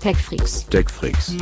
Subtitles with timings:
[0.00, 0.66] TechFreaks.
[0.68, 1.36] TechFreaks.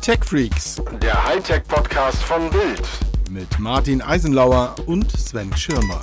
[0.00, 2.82] TechFreaks Der Hightech-Podcast von Bild.
[3.30, 6.00] mit Martin Eisenlauer und Sven Schirmer.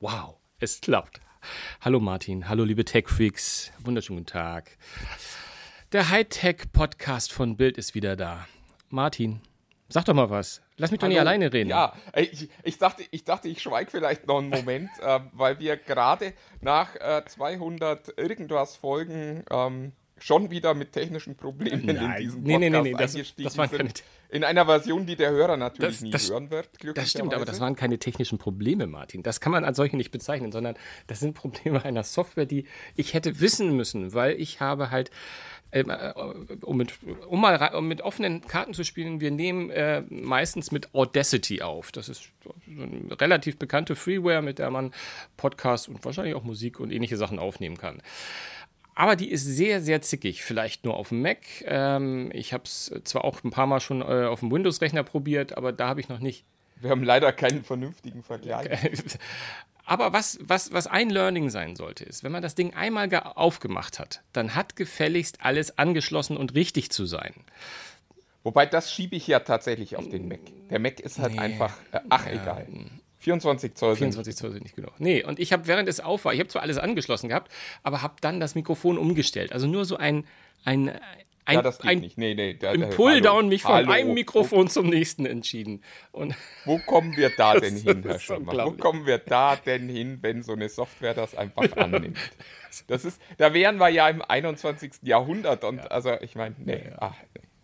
[0.00, 1.20] Wow, es klappt.
[1.82, 4.78] Hallo Martin, hallo liebe Tech-Freaks, wunderschönen guten Tag.
[5.92, 8.46] Der Hightech-Podcast von Bild ist wieder da.
[8.88, 9.40] Martin,
[9.92, 10.62] sag doch mal was.
[10.76, 11.28] Lass mich doch nicht Hallo.
[11.28, 11.70] alleine reden.
[11.70, 15.76] Ja, ich, ich, dachte, ich dachte, ich schweige vielleicht noch einen Moment, äh, weil wir
[15.76, 19.92] gerade nach äh, 200 irgendwas Folgen ähm,
[20.22, 22.20] schon wieder mit technischen Problemen in Nein.
[22.22, 23.90] diesem Nee, Podcast nee, nee, nee, das- eingestiegen das waren keine-
[24.30, 27.44] In einer Version, die der Hörer natürlich Das- nie das- hören wird, Das stimmt, aber
[27.44, 29.22] das waren keine technischen Probleme, Martin.
[29.22, 30.74] Das kann man als solche nicht bezeichnen, sondern
[31.06, 32.64] das sind Probleme einer Software, die
[32.96, 35.10] ich hätte wissen müssen, weil ich habe halt,
[35.70, 36.12] ähm, äh,
[36.62, 36.92] um, mit,
[37.28, 41.92] um mal um mit offenen Karten zu spielen, wir nehmen äh, meistens mit Audacity auf.
[41.92, 44.92] Das ist so eine relativ bekannte Freeware, mit der man
[45.36, 48.02] Podcasts und wahrscheinlich auch Musik und ähnliche Sachen aufnehmen kann.
[48.94, 50.42] Aber die ist sehr, sehr zickig.
[50.44, 51.38] Vielleicht nur auf dem Mac.
[51.64, 55.56] Ähm, ich habe es zwar auch ein paar Mal schon äh, auf dem Windows-Rechner probiert,
[55.56, 56.44] aber da habe ich noch nicht
[56.80, 58.68] Wir haben leider keinen vernünftigen Vergleich.
[59.86, 63.20] aber was, was, was ein Learning sein sollte, ist, wenn man das Ding einmal ge-
[63.22, 67.32] aufgemacht hat, dann hat gefälligst alles angeschlossen und richtig zu sein.
[68.44, 70.40] Wobei, das schiebe ich ja tatsächlich auf den Mac.
[70.70, 72.66] Der Mac ist halt einfach, äh, ach egal.
[73.22, 74.92] 24 Zoll sind 24 Zoll sind nicht genug.
[74.98, 77.52] Nee, und ich habe während es auf war, ich habe zwar alles angeschlossen gehabt,
[77.84, 79.52] aber habe dann das Mikrofon umgestellt.
[79.52, 80.24] Also nur so ein,
[80.64, 80.88] ein,
[81.44, 82.18] ein, Ja, das geht ein nicht.
[82.18, 82.54] Nee, nee.
[82.54, 83.92] Da, im Pulldown mich von hallo.
[83.92, 85.82] einem Mikrofon zum nächsten entschieden.
[86.10, 88.66] Und Wo kommen wir da denn hin, Herr Schirmer?
[88.66, 92.18] Wo kommen wir da denn hin, wenn so eine Software das einfach annimmt?
[92.88, 94.92] Das ist, da wären wir ja im 21.
[95.02, 97.14] Jahrhundert und also ich meine, nee, ach,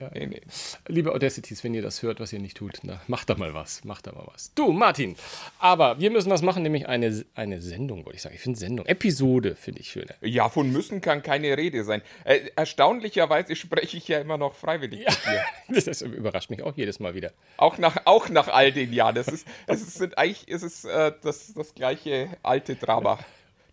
[0.00, 0.40] nee, nee, nee.
[0.88, 3.84] Liebe Audacities, wenn ihr das hört, was ihr nicht tut, na, macht da mal was,
[3.84, 4.52] macht da mal was.
[4.54, 5.16] Du, Martin,
[5.58, 8.34] aber wir müssen was machen, nämlich eine, eine Sendung, wollte ich sagen.
[8.34, 10.14] Ich finde Sendung, Episode finde ich schöner.
[10.20, 12.02] Ja, von müssen kann keine Rede sein.
[12.24, 15.84] Äh, erstaunlicherweise spreche ich ja immer noch freiwillig mit dir.
[15.88, 17.32] Das überrascht mich auch jedes Mal wieder.
[17.56, 19.14] Auch nach, auch nach all den Jahren.
[19.14, 23.18] Das ist, das ist sind, eigentlich ist es äh, das, das gleiche alte Drama.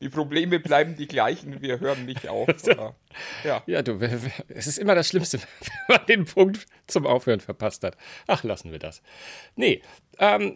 [0.02, 2.48] Die Probleme bleiben die gleichen, wir hören nicht auf.
[2.70, 2.96] Aber,
[3.44, 3.64] ja.
[3.66, 4.00] Ja, du,
[4.50, 5.40] es ist immer das Schlimmste,
[5.88, 7.98] wenn man den Punkt zum Aufhören verpasst hat.
[8.28, 9.02] Ach, lassen wir das.
[9.56, 9.82] Nee,
[10.20, 10.56] ähm,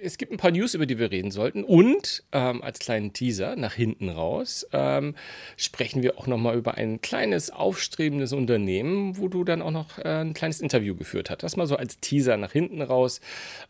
[0.00, 1.64] es gibt ein paar News, über die wir reden sollten.
[1.64, 5.14] Und ähm, als kleinen Teaser nach hinten raus ähm,
[5.56, 10.20] sprechen wir auch nochmal über ein kleines, aufstrebendes Unternehmen, wo du dann auch noch äh,
[10.20, 11.42] ein kleines Interview geführt hast.
[11.42, 13.20] Das mal so als Teaser nach hinten raus.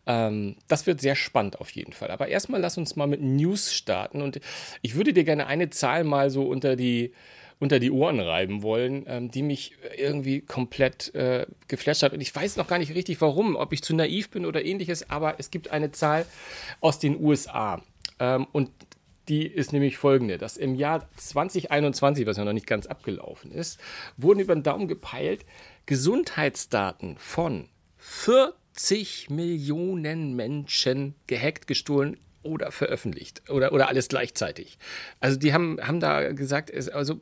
[0.05, 2.11] Ähm, das wird sehr spannend auf jeden Fall.
[2.11, 4.21] Aber erstmal lass uns mal mit News starten.
[4.21, 4.39] Und
[4.81, 7.13] ich würde dir gerne eine Zahl mal so unter die
[7.59, 12.13] unter die Ohren reiben wollen, ähm, die mich irgendwie komplett äh, geflasht hat.
[12.13, 15.09] Und ich weiß noch gar nicht richtig warum, ob ich zu naiv bin oder ähnliches,
[15.09, 16.25] aber es gibt eine Zahl
[16.81, 17.81] aus den USA.
[18.19, 18.69] Ähm, und
[19.27, 23.79] die ist nämlich folgende, dass im Jahr 2021, was ja noch nicht ganz abgelaufen ist,
[24.17, 25.45] wurden über den Daumen gepeilt
[25.85, 34.77] Gesundheitsdaten von 40 Millionen Menschen gehackt, gestohlen oder veröffentlicht oder, oder alles gleichzeitig.
[35.19, 37.21] Also die haben, haben da gesagt, es, also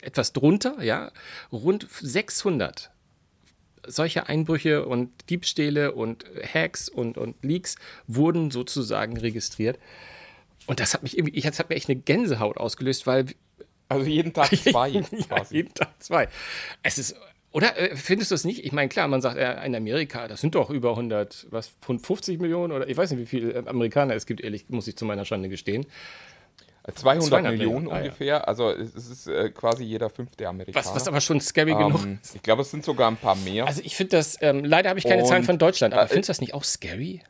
[0.00, 1.10] etwas drunter, ja,
[1.52, 2.90] rund 600
[3.88, 9.78] solche Einbrüche und Diebstähle und Hacks und, und Leaks wurden sozusagen registriert.
[10.66, 13.26] Und das hat mich irgendwie, ich, das hat mir echt eine Gänsehaut ausgelöst, weil
[13.88, 16.28] Also jeden Tag zwei ja, jeden Tag zwei.
[16.82, 17.16] Es ist,
[17.56, 18.66] oder äh, findest du es nicht?
[18.66, 22.38] Ich meine, klar, man sagt, äh, in Amerika, das sind doch über 100, was, 50
[22.38, 25.06] Millionen oder ich weiß nicht, wie viele äh, Amerikaner es gibt, ehrlich, muss ich zu
[25.06, 25.86] meiner Schande gestehen.
[26.94, 28.02] 200, 200 Millionen Millionen, ah, ja.
[28.02, 28.46] ungefähr.
[28.46, 30.84] Also es ist äh, quasi jeder fünfte Amerikaner.
[30.84, 32.36] Was, was aber schon scary genug ähm, ist.
[32.36, 33.66] Ich glaube, es sind sogar ein paar mehr.
[33.66, 36.08] Also ich finde das, ähm, leider habe ich keine Und, Zahlen von Deutschland, aber äh,
[36.08, 37.22] findest du das nicht auch scary?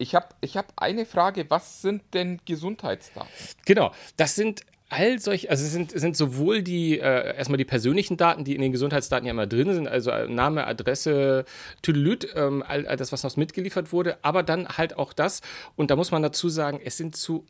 [0.00, 1.46] ich habe ich hab eine Frage.
[1.50, 3.30] Was sind denn Gesundheitsdaten?
[3.66, 8.16] Genau, das sind all solche, also es sind, sind sowohl die, äh, erstmal die persönlichen
[8.16, 11.44] Daten, die in den Gesundheitsdaten ja immer drin sind, also äh, Name, Adresse,
[11.80, 15.40] Tüdelüt, ähm, all, all das, was noch mitgeliefert wurde, aber dann halt auch das,
[15.76, 17.46] und da muss man dazu sagen, es sind zu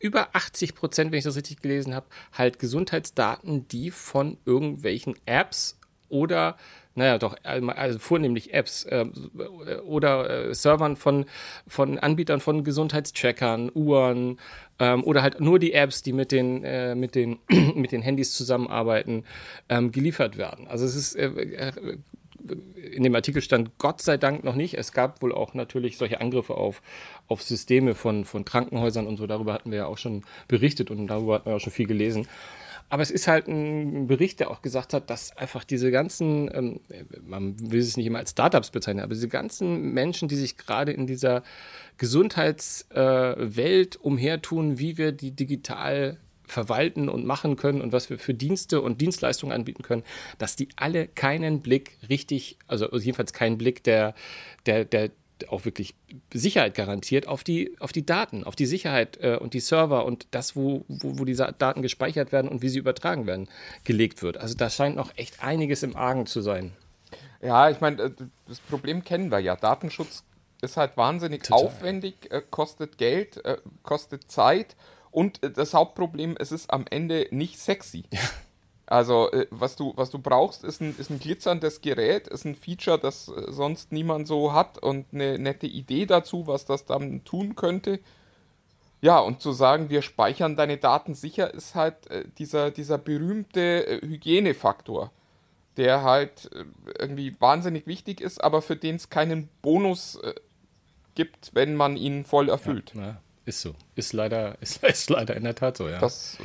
[0.00, 5.78] über 80 Prozent, wenn ich das richtig gelesen habe, halt Gesundheitsdaten, die von irgendwelchen Apps
[6.08, 6.56] oder
[6.94, 9.06] naja, doch, also vornehmlich Apps äh,
[9.86, 11.24] oder äh, Servern von,
[11.66, 14.38] von Anbietern von Gesundheitstrackern, Uhren
[14.82, 17.38] ähm, oder halt nur die Apps, die mit den, äh, mit den,
[17.76, 19.24] mit den Handys zusammenarbeiten,
[19.68, 20.66] ähm, geliefert werden.
[20.66, 21.72] Also es ist äh, äh,
[22.92, 24.74] in dem Artikel stand Gott sei Dank noch nicht.
[24.74, 26.82] Es gab wohl auch natürlich solche Angriffe auf,
[27.28, 29.28] auf Systeme von, von Krankenhäusern und so.
[29.28, 32.26] Darüber hatten wir ja auch schon berichtet und darüber hatten wir auch schon viel gelesen.
[32.92, 36.80] Aber es ist halt ein Bericht, der auch gesagt hat, dass einfach diese ganzen, ähm,
[37.24, 40.92] man will es nicht immer als Startups bezeichnen, aber diese ganzen Menschen, die sich gerade
[40.92, 41.42] in dieser
[41.96, 48.34] Gesundheitswelt äh, umhertun, wie wir die digital verwalten und machen können und was wir für
[48.34, 50.02] Dienste und Dienstleistungen anbieten können,
[50.36, 54.14] dass die alle keinen Blick richtig, also jedenfalls keinen Blick der,
[54.66, 55.12] der, der,
[55.48, 55.94] auch wirklich
[56.32, 60.26] Sicherheit garantiert auf die, auf die Daten, auf die Sicherheit äh, und die Server und
[60.30, 63.48] das, wo, wo, wo diese Daten gespeichert werden und wie sie übertragen werden,
[63.84, 64.36] gelegt wird.
[64.36, 66.72] Also da scheint noch echt einiges im Argen zu sein.
[67.40, 68.10] Ja, ich meine, äh,
[68.46, 69.56] das Problem kennen wir ja.
[69.56, 70.24] Datenschutz
[70.62, 71.66] ist halt wahnsinnig Total.
[71.66, 74.76] aufwendig, äh, kostet Geld, äh, kostet Zeit
[75.10, 78.04] und das Hauptproblem, es ist am Ende nicht sexy.
[78.12, 78.20] Ja.
[78.92, 82.54] Also, äh, was, du, was du brauchst, ist ein, ist ein glitzerndes Gerät, ist ein
[82.54, 87.24] Feature, das äh, sonst niemand so hat und eine nette Idee dazu, was das dann
[87.24, 88.00] tun könnte.
[89.00, 94.00] Ja, und zu sagen, wir speichern deine Daten sicher, ist halt äh, dieser, dieser berühmte
[94.02, 95.10] Hygienefaktor
[95.78, 96.50] der halt
[96.98, 100.20] irgendwie wahnsinnig wichtig ist, aber für den es keinen Bonus
[101.14, 102.92] gibt, wenn man ihn voll erfüllt.
[102.94, 103.74] Ja, ist so.
[103.94, 105.98] Ist leider, ist, ist leider in der Tat so, ja.
[105.98, 106.36] Das,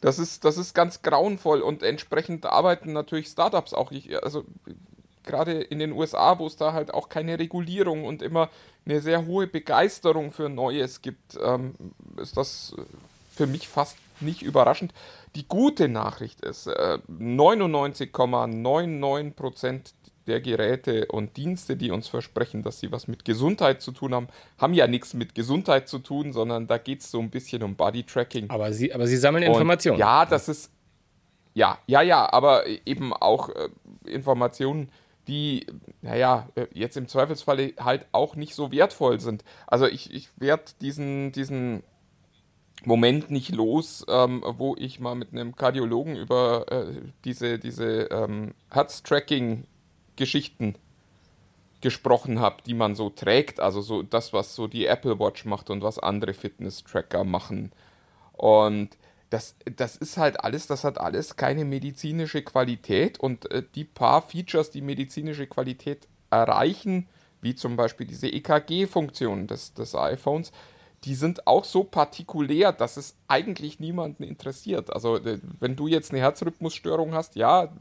[0.00, 3.92] das, ist, das ist ganz grauenvoll und entsprechend arbeiten natürlich Startups auch.
[3.92, 4.44] Ich, also
[5.24, 8.48] gerade in den USA, wo es da halt auch keine Regulierung und immer
[8.86, 11.74] eine sehr hohe Begeisterung für Neues gibt, ähm,
[12.16, 12.74] ist das
[13.34, 14.92] für mich fast nicht überraschend.
[15.34, 19.92] Die gute Nachricht ist, äh, 99,99%
[20.26, 24.28] der Geräte und Dienste, die uns versprechen, dass sie was mit Gesundheit zu tun haben,
[24.58, 27.74] haben ja nichts mit Gesundheit zu tun, sondern da geht es so ein bisschen um
[27.74, 28.50] Bodytracking.
[28.50, 29.98] Aber sie, aber sie sammeln Informationen.
[29.98, 30.70] ja, das ist.
[31.52, 33.68] Ja, ja, ja, aber eben auch äh,
[34.06, 34.90] Informationen,
[35.26, 35.66] die,
[36.00, 39.44] naja, äh, jetzt im Zweifelsfalle halt auch nicht so wertvoll sind.
[39.66, 41.82] Also ich, ich werde diesen, diesen
[42.84, 48.54] Moment nicht los, ähm, wo ich mal mit einem Kardiologen über äh, diese, diese ähm,
[48.70, 49.64] Herztracking
[50.20, 50.74] Geschichten
[51.80, 55.70] gesprochen habe, die man so trägt, also so das, was so die Apple Watch macht
[55.70, 57.72] und was andere Fitness-Tracker machen.
[58.32, 58.90] Und
[59.30, 64.20] das, das ist halt alles, das hat alles keine medizinische Qualität und äh, die paar
[64.22, 67.08] Features, die medizinische Qualität erreichen,
[67.40, 70.52] wie zum Beispiel diese EKG-Funktion des, des iPhones,
[71.04, 74.92] die sind auch so partikulär, dass es eigentlich niemanden interessiert.
[74.92, 77.72] Also äh, wenn du jetzt eine Herzrhythmusstörung hast, ja,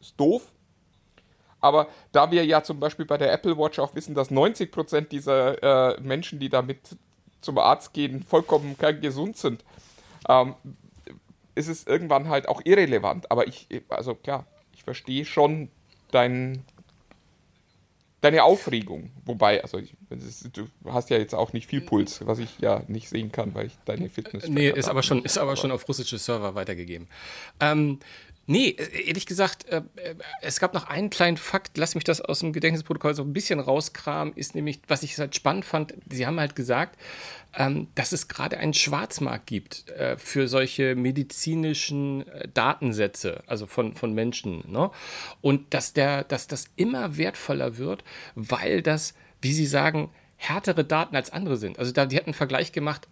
[0.00, 0.50] ist doof,
[1.64, 5.94] aber da wir ja zum Beispiel bei der Apple Watch auch wissen, dass 90% dieser
[5.96, 6.78] äh, Menschen, die damit
[7.40, 9.64] zum Arzt gehen, vollkommen gesund sind,
[10.28, 10.54] ähm,
[11.54, 13.30] ist es irgendwann halt auch irrelevant.
[13.30, 14.44] Aber ich, also klar,
[14.74, 15.70] ich verstehe schon
[16.10, 16.62] dein,
[18.20, 19.10] deine Aufregung.
[19.24, 19.94] Wobei, also ich,
[20.52, 23.68] du hast ja jetzt auch nicht viel Puls, was ich ja nicht sehen kann, weil
[23.68, 24.48] ich deine Fitness.
[24.48, 27.08] Nee, ist aber schon, ist aber schon auf russische Server weitergegeben.
[27.58, 28.00] Ähm,
[28.46, 32.20] Nee, äh, ehrlich gesagt, äh, äh, es gab noch einen kleinen Fakt, lass mich das
[32.20, 36.26] aus dem Gedächtnisprotokoll so ein bisschen rauskramen, ist nämlich, was ich halt spannend fand, Sie
[36.26, 36.98] haben halt gesagt,
[37.54, 39.84] ähm, dass es gerade einen Schwarzmarkt gibt
[40.16, 44.64] für solche medizinischen Datensätze, also von, von Menschen.
[44.70, 44.90] Ne?
[45.40, 48.04] Und dass, der, dass das immer wertvoller wird,
[48.34, 51.78] weil das, wie Sie sagen, härtere Daten als andere sind.
[51.78, 53.08] Also da, die hatten einen Vergleich gemacht,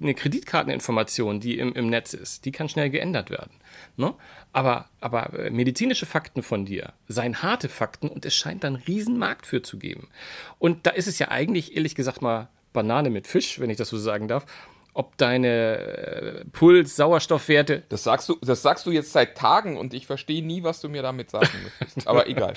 [0.00, 3.52] eine Kreditkarteninformation, die im, im Netz ist, die kann schnell geändert werden.
[3.96, 4.14] Ne?
[4.52, 8.84] Aber, aber äh, medizinische Fakten von dir seien harte Fakten und es scheint dann einen
[8.84, 10.08] riesen Markt für zu geben.
[10.58, 13.88] Und da ist es ja eigentlich, ehrlich gesagt, mal Banane mit Fisch, wenn ich das
[13.88, 14.46] so sagen darf,
[14.94, 17.82] ob deine äh, Puls, Sauerstoffwerte.
[17.88, 20.88] Das sagst du, das sagst du jetzt seit Tagen und ich verstehe nie, was du
[20.88, 22.06] mir damit sagen möchtest.
[22.06, 22.54] Aber egal.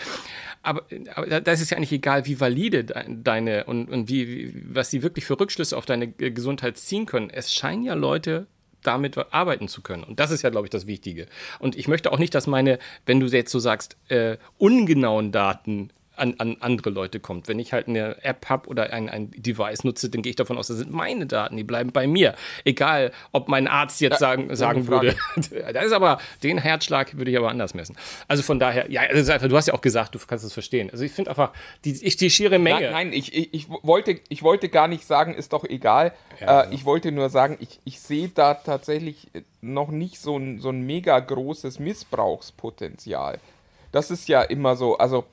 [0.61, 0.83] aber,
[1.15, 4.91] aber da ist es ja eigentlich egal, wie valide deine und, und wie, wie, was
[4.91, 7.31] sie wirklich für Rückschlüsse auf deine Gesundheit ziehen können.
[7.31, 8.45] Es scheinen ja Leute
[8.83, 10.03] damit arbeiten zu können.
[10.03, 11.25] Und das ist ja, glaube ich, das Wichtige.
[11.59, 15.89] Und ich möchte auch nicht, dass meine, wenn du jetzt so sagst, äh, ungenauen Daten
[16.17, 17.47] an, an andere Leute kommt.
[17.47, 20.57] Wenn ich halt eine App habe oder ein, ein Device nutze, dann gehe ich davon
[20.57, 22.35] aus, das sind meine Daten, die bleiben bei mir.
[22.65, 25.15] Egal, ob mein Arzt jetzt ja, sagen, sagen würde.
[25.35, 27.95] das ist aber, den Herzschlag würde ich aber anders messen.
[28.27, 30.89] Also von daher, ja, also einfach, du hast ja auch gesagt, du kannst es verstehen.
[30.91, 31.51] Also ich finde einfach,
[31.85, 32.81] die, ich, die schiere Menge.
[32.81, 36.13] Nein, nein ich, ich, ich, wollte, ich wollte gar nicht sagen, ist doch egal.
[36.39, 39.27] Ja, äh, ich wollte nur sagen, ich, ich sehe da tatsächlich
[39.61, 43.39] noch nicht so ein, so ein mega großes Missbrauchspotenzial.
[43.91, 45.25] Das ist ja immer so, also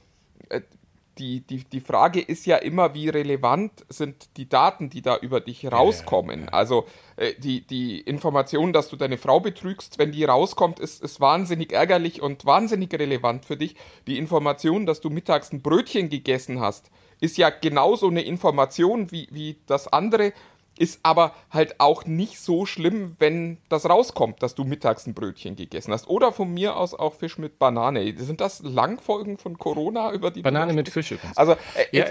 [1.18, 5.40] die, die, die Frage ist ja immer, wie relevant sind die Daten, die da über
[5.40, 6.40] dich rauskommen.
[6.40, 6.52] Ja, ja, ja.
[6.52, 6.86] Also
[7.16, 11.72] äh, die, die Information, dass du deine Frau betrügst, wenn die rauskommt, ist, ist wahnsinnig
[11.72, 13.76] ärgerlich und wahnsinnig relevant für dich.
[14.06, 19.28] Die Information, dass du mittags ein Brötchen gegessen hast, ist ja genauso eine Information wie,
[19.30, 20.32] wie das andere.
[20.78, 25.56] Ist aber halt auch nicht so schlimm, wenn das rauskommt, dass du mittags ein Brötchen
[25.56, 26.08] gegessen hast.
[26.08, 28.14] Oder von mir aus auch Fisch mit Banane.
[28.18, 31.36] Sind das Langfolgen von Corona über die Banane mit Fisch übrigens.
[31.36, 32.06] Also, äh, ja,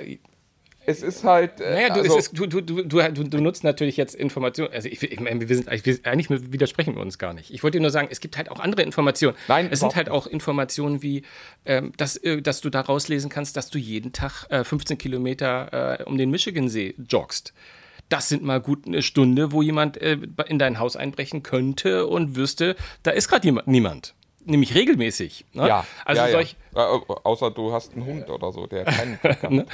[0.85, 1.61] es ist halt.
[1.61, 4.71] Äh, naja, du, also, ist, du, du, du, du, nutzt natürlich jetzt Informationen.
[4.73, 7.51] Also, ich, ich meine, wir sind eigentlich widersprechen wir uns gar nicht.
[7.51, 9.37] Ich wollte dir nur sagen, es gibt halt auch andere Informationen.
[9.47, 11.23] Nein, es sind halt auch Informationen wie,
[11.65, 15.99] ähm, dass, äh, dass du da rauslesen kannst, dass du jeden Tag äh, 15 Kilometer
[15.99, 17.53] äh, um den Michigansee joggst.
[18.13, 22.35] Das sind mal gut eine Stunde, wo jemand äh, in dein Haus einbrechen könnte und
[22.35, 24.13] wüsste, da ist gerade niemand
[24.45, 25.45] nämlich regelmäßig.
[25.53, 25.67] Ne?
[25.67, 26.95] Ja, also ja, solch ja.
[26.95, 29.17] Äh, außer du hast einen Hund oder so, der keinen.
[29.49, 29.65] Ne?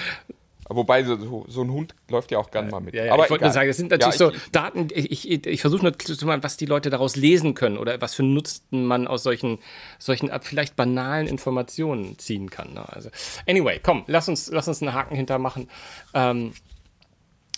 [0.72, 2.94] Wobei so, so, ein Hund läuft ja auch gern mal mit.
[2.94, 5.28] Ja, ja, Aber ich wollte nur sagen, das sind natürlich ja, ich, so Daten, ich,
[5.28, 8.22] ich, ich versuche nur zu machen, was die Leute daraus lesen können oder was für
[8.22, 9.58] Nutzen man aus solchen,
[9.98, 12.76] solchen vielleicht banalen Informationen ziehen kann.
[12.76, 12.88] Ne?
[12.88, 13.10] Also,
[13.48, 15.70] anyway, komm, lass uns, lass uns einen Haken hintermachen.
[16.14, 16.54] Ähm,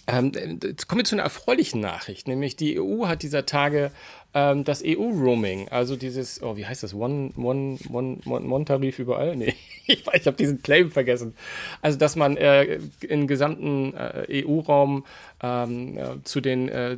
[0.07, 0.31] ähm,
[0.63, 3.91] jetzt kommen wir zu einer erfreulichen Nachricht, nämlich die EU hat dieser Tage
[4.33, 6.93] ähm, das EU-Roaming, also dieses, oh, wie heißt das?
[6.93, 9.35] One, one, one, one, one überall?
[9.41, 9.55] Nee,
[9.87, 11.35] ich, habe diesen Claim vergessen.
[11.81, 15.05] Also, dass man äh, im gesamten äh, EU-Raum
[15.41, 16.97] ähm, äh, zu den äh,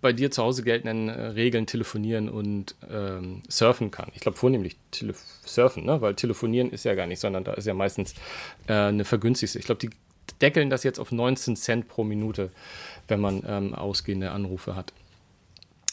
[0.00, 4.10] bei dir zu Hause geltenden äh, Regeln telefonieren und ähm, surfen kann.
[4.14, 4.76] Ich glaube vornehmlich
[5.44, 6.00] surfen, ne?
[6.00, 8.14] weil telefonieren ist ja gar nicht, sondern da ist ja meistens
[8.66, 9.58] äh, eine vergünstigste.
[9.58, 9.90] Ich glaube, die
[10.40, 12.50] deckeln das jetzt auf 19 Cent pro Minute,
[13.08, 14.92] wenn man ähm, ausgehende Anrufe hat.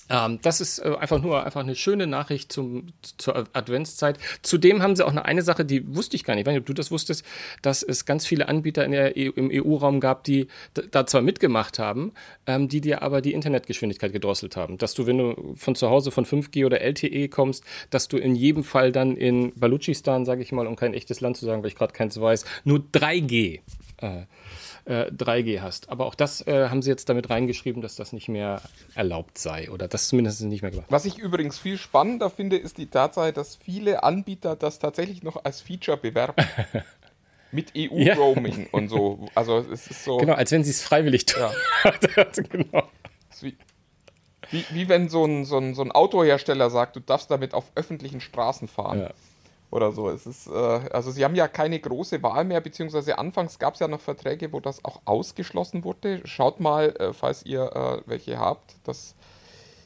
[0.10, 4.18] Ähm, das ist äh, einfach nur einfach eine schöne Nachricht zum, zur Adventszeit.
[4.42, 6.62] Zudem haben sie auch eine, eine Sache, die wusste ich gar nicht, ich weiß nicht,
[6.62, 7.24] ob du das wusstest,
[7.62, 10.48] dass es ganz viele Anbieter der EU, im EU-Raum gab, die
[10.92, 12.14] da zwar mitgemacht haben,
[12.48, 14.78] ähm, die dir aber die Internetgeschwindigkeit gedrosselt haben.
[14.78, 18.36] Dass du, wenn du von zu Hause von 5G oder LTE kommst, dass du in
[18.36, 21.70] jedem Fall dann in Baluchistan, sage ich mal, um kein echtes Land zu sagen, weil
[21.70, 23.60] ich gerade keins weiß, nur 3G
[24.02, 24.24] äh,
[24.86, 25.90] äh, 3G hast.
[25.90, 28.62] Aber auch das äh, haben sie jetzt damit reingeschrieben, dass das nicht mehr
[28.96, 30.88] erlaubt sei oder das zumindest nicht mehr gemacht.
[30.90, 35.44] Was ich übrigens viel spannender finde, ist die Tatsache, dass viele Anbieter das tatsächlich noch
[35.44, 36.44] als Feature bewerben.
[37.52, 38.68] Mit EU-Roaming ja.
[38.72, 39.28] und so.
[39.34, 40.18] Also es ist so.
[40.18, 41.42] Genau, als wenn sie es freiwillig tun.
[41.84, 42.26] Ja.
[42.50, 42.88] genau.
[43.42, 43.58] Wie,
[44.52, 47.72] wie, wie, wenn so ein, so, ein, so ein Autohersteller sagt, du darfst damit auf
[47.74, 49.00] öffentlichen Straßen fahren.
[49.00, 49.12] Ja
[49.72, 50.10] oder so.
[50.10, 53.80] Es ist, äh, also sie haben ja keine große Wahl mehr, beziehungsweise anfangs gab es
[53.80, 56.22] ja noch Verträge, wo das auch ausgeschlossen wurde.
[56.26, 58.76] Schaut mal, äh, falls ihr äh, welche habt.
[58.84, 59.16] Das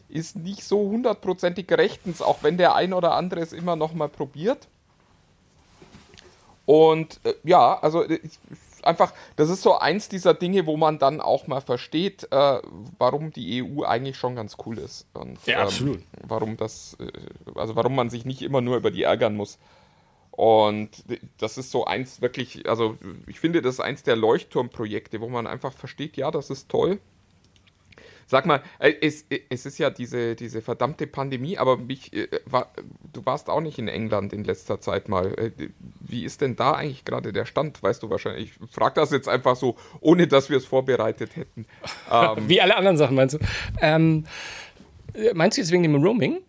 [0.09, 4.09] ist nicht so hundertprozentig rechtens, auch wenn der ein oder andere es immer noch mal
[4.09, 4.67] probiert.
[6.65, 8.19] Und äh, ja, also äh,
[8.85, 12.59] einfach, das ist so eins dieser Dinge, wo man dann auch mal versteht, äh,
[12.97, 15.07] warum die EU eigentlich schon ganz cool ist.
[15.13, 15.97] Und, ja, ähm, absolut.
[15.97, 17.11] Ähm, warum das, äh,
[17.55, 19.59] also warum man sich nicht immer nur über die ärgern muss.
[20.31, 20.89] Und
[21.37, 22.97] das ist so eins wirklich, also
[23.27, 26.99] ich finde, das ist eins der Leuchtturmprojekte, wo man einfach versteht, ja, das ist toll.
[28.27, 32.71] Sag mal, äh, es, es ist ja diese, diese verdammte Pandemie, aber mich, äh, war,
[33.11, 35.33] du warst auch nicht in England in letzter Zeit mal.
[35.37, 35.51] Äh,
[35.99, 37.81] wie ist denn da eigentlich gerade der Stand?
[37.81, 38.51] Weißt du wahrscheinlich.
[38.61, 41.65] Ich frage das jetzt einfach so, ohne dass wir es vorbereitet hätten.
[42.11, 43.39] Ähm, Wie alle anderen Sachen meinst du?
[43.81, 44.25] Ähm,
[45.33, 46.41] meinst du jetzt wegen dem Roaming?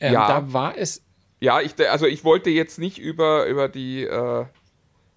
[0.00, 0.28] Ähm, ja.
[0.28, 1.02] Da war es.
[1.40, 4.04] Ja, ich, also ich wollte jetzt nicht über, über die.
[4.04, 4.44] Äh,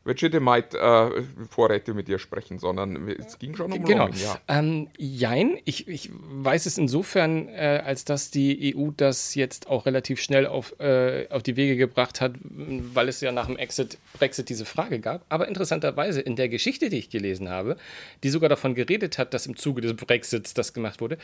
[0.05, 4.05] Vegemite-Vorräte äh, mit dir sprechen, sondern es ging schon um genau.
[4.05, 4.39] Roaming, ja.
[4.47, 9.87] Ähm, jein, ich, ich weiß es insofern, äh, als dass die EU das jetzt auch
[9.87, 13.97] relativ schnell auf, äh, auf die Wege gebracht hat, weil es ja nach dem Exit,
[14.13, 15.25] Brexit diese Frage gab.
[15.29, 17.75] Aber interessanterweise in der Geschichte, die ich gelesen habe,
[18.23, 21.17] die sogar davon geredet hat, dass im Zuge des Brexits das gemacht wurde,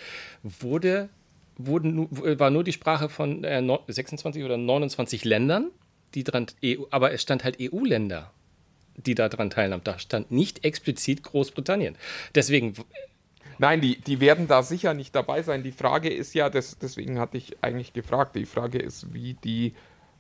[0.44, 1.10] wurde
[1.58, 5.70] wurden, war nur die Sprache von äh, 26 oder 29 Ländern,
[6.16, 8.32] die dran, EU, aber es stand halt EU-Länder
[8.96, 9.84] die daran teilnahmen.
[9.84, 11.98] Da stand nicht explizit Großbritannien.
[12.36, 12.74] Deswegen.
[13.58, 15.62] Nein, die, die werden da sicher nicht dabei sein.
[15.62, 19.76] Die Frage ist ja, das, deswegen hatte ich eigentlich gefragt, die Frage ist, wie die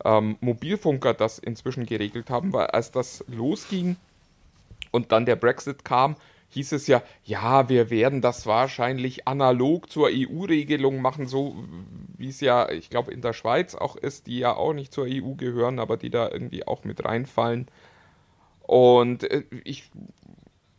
[0.05, 3.95] ähm, Mobilfunker das inzwischen geregelt haben, weil als das losging
[4.91, 6.17] und dann der Brexit kam,
[6.49, 11.55] hieß es ja, ja, wir werden das wahrscheinlich analog zur EU-Regelung machen, so
[12.17, 15.05] wie es ja, ich glaube, in der Schweiz auch ist, die ja auch nicht zur
[15.07, 17.67] EU gehören, aber die da irgendwie auch mit reinfallen.
[18.71, 19.91] Und äh, ich,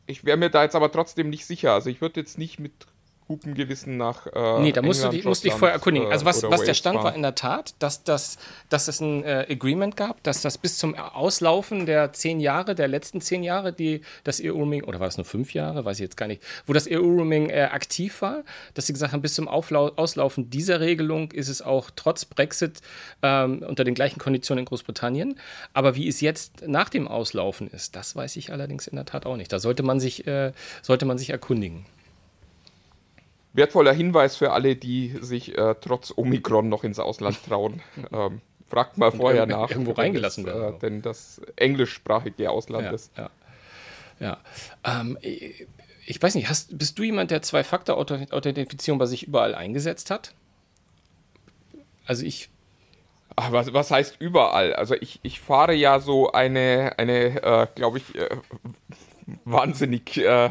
[0.07, 1.75] ich wäre mir da jetzt aber trotzdem nicht sicher.
[1.75, 2.87] Also ich würde jetzt nicht mit
[3.27, 4.27] gutem Gewissen nach.
[4.27, 6.11] Äh, nee, da musst England, du dich, musst dich vorher erkundigen.
[6.11, 8.39] Also, was, was der Stand war in der Tat, dass, das,
[8.69, 12.89] dass es ein äh, Agreement gab, dass das bis zum Auslaufen der zehn Jahre, der
[12.89, 16.17] letzten zehn Jahre, die das EU-Roaming, oder war es nur fünf Jahre, weiß ich jetzt
[16.17, 19.89] gar nicht, wo das EU-Roaming äh, aktiv war, dass sie gesagt haben, bis zum Auflau
[19.97, 22.81] Auslaufen dieser Regelung ist es auch trotz Brexit
[23.23, 25.39] ähm, unter den gleichen Konditionen in Großbritannien.
[25.73, 29.27] Aber wie es jetzt nach dem Auslaufen ist, das weiß ich allerdings in der Tat
[29.27, 29.53] auch nicht.
[29.53, 30.53] Da sollte man sich, äh,
[30.83, 31.87] sollte man sich erkundigen
[33.53, 37.83] wertvoller Hinweis für alle, die sich äh, trotz Omikron noch ins Ausland trauen.
[38.13, 39.71] Ähm, fragt mal vorher nach.
[39.71, 40.77] Irgendwo reingelassen werden.
[40.77, 43.13] Äh, denn das englischsprachige Ausland ja, ist.
[43.17, 43.31] Ja.
[44.21, 44.39] Ja.
[44.85, 45.67] Ähm, ich,
[46.07, 50.35] ich weiß nicht, hast, bist du jemand, der Zwei-Faktor-Authentifizierung bei sich überall eingesetzt hat?
[52.07, 52.49] Also ich
[53.37, 54.75] Ach, was, was heißt überall?
[54.75, 58.29] Also ich, ich fahre ja so eine, eine äh, glaube ich, äh,
[59.45, 60.51] wahnsinnig äh,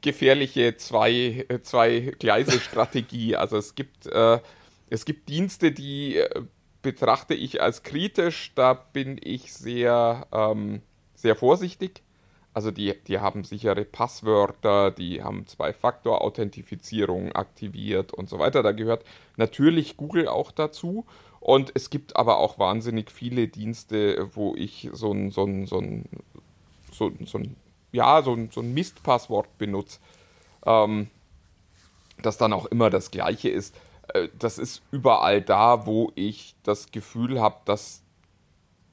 [0.00, 3.36] gefährliche zwei, zwei Gleise-Strategie.
[3.36, 4.38] Also es gibt, äh,
[4.90, 6.42] es gibt Dienste, die äh,
[6.82, 8.52] betrachte ich als kritisch.
[8.54, 10.82] Da bin ich sehr, ähm,
[11.14, 12.02] sehr vorsichtig.
[12.54, 18.62] Also die, die haben sichere Passwörter, die haben Zwei-Faktor-Authentifizierung aktiviert und so weiter.
[18.62, 19.04] Da gehört
[19.36, 21.04] natürlich Google auch dazu.
[21.40, 25.78] Und es gibt aber auch wahnsinnig viele Dienste, wo ich so ein, so ein, so
[25.78, 26.08] ein,
[26.90, 27.54] so, so ein,
[27.92, 29.98] ja, so ein, so ein Mistpasswort benutze,
[30.64, 31.08] ähm,
[32.22, 33.74] das dann auch immer das gleiche ist.
[34.08, 38.02] Äh, das ist überall da, wo ich das Gefühl habe, dass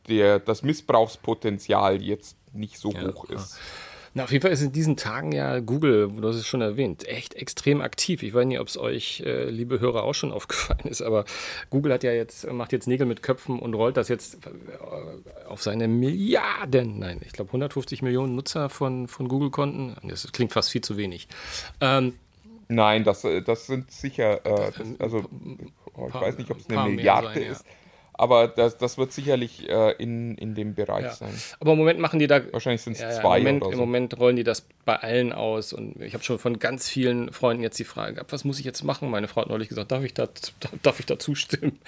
[0.07, 3.57] der, das Missbrauchspotenzial jetzt nicht so ja, hoch ist.
[4.17, 7.05] Na, auf jeden Fall ist in diesen Tagen ja Google, du hast es schon erwähnt,
[7.05, 8.23] echt extrem aktiv.
[8.23, 11.25] Ich weiß nicht, ob es euch, äh, liebe Hörer, auch schon aufgefallen ist, aber
[11.69, 15.61] Google hat ja jetzt, macht jetzt Nägel mit Köpfen und rollt das jetzt äh, auf
[15.61, 19.97] seine Milliarden, nein, ich glaube 150 Millionen Nutzer von, von Google-Konten.
[20.07, 21.27] Das klingt fast viel zu wenig.
[21.81, 22.13] Ähm,
[22.69, 25.25] Nein, das, äh, das sind sicher, äh, das, also
[25.93, 27.65] oh, ich weiß nicht, ob es eine Milliarde sein, ist.
[27.65, 27.84] Ja
[28.17, 31.11] aber das, das wird sicherlich äh, in, in dem Bereich ja.
[31.11, 31.33] sein.
[31.59, 32.41] Aber im Moment machen die da.
[32.51, 33.37] Wahrscheinlich sind es ja, zwei.
[33.37, 33.73] Im Moment, oder so.
[33.73, 35.73] Im Moment rollen die das bei allen aus.
[35.73, 38.65] Und ich habe schon von ganz vielen Freunden jetzt die Frage gehabt, was muss ich
[38.65, 39.09] jetzt machen?
[39.09, 40.27] Meine Frau hat neulich gesagt, darf ich da,
[40.81, 41.79] darf ich da zustimmen?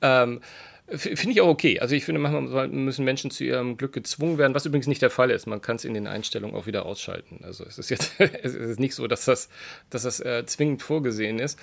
[0.00, 0.40] Ähm,
[0.88, 1.80] Finde ich auch okay.
[1.80, 5.10] Also ich finde, manchmal müssen Menschen zu ihrem Glück gezwungen werden, was übrigens nicht der
[5.10, 5.46] Fall ist.
[5.46, 7.40] Man kann es in den Einstellungen auch wieder ausschalten.
[7.42, 9.48] Also es ist jetzt es ist nicht so, dass das,
[9.90, 11.58] dass das äh, zwingend vorgesehen ist.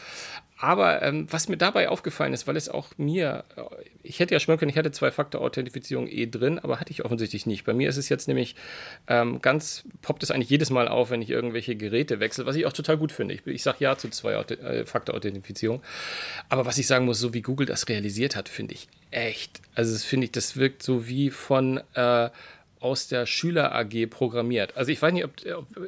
[0.64, 3.64] Aber ähm, was mir dabei aufgefallen ist, weil es auch mir, äh,
[4.02, 7.66] ich hätte ja schwören können, ich hatte Zwei-Faktor-Authentifizierung eh drin, aber hatte ich offensichtlich nicht.
[7.66, 8.56] Bei mir ist es jetzt nämlich
[9.10, 12.66] ähm, ganz, poppt es eigentlich jedes Mal auf, wenn ich irgendwelche Geräte wechsle, was ich
[12.66, 13.34] auch total gut finde.
[13.34, 15.82] Ich, ich sage ja zu Zwei-Faktor-Authentifizierung.
[16.48, 19.60] Aber was ich sagen muss, so wie Google das realisiert hat, finde ich echt.
[19.76, 22.30] Also das finde ich, das wirkt so wie von äh,
[22.84, 24.76] aus der Schüler AG programmiert.
[24.76, 25.32] Also ich weiß nicht, ob,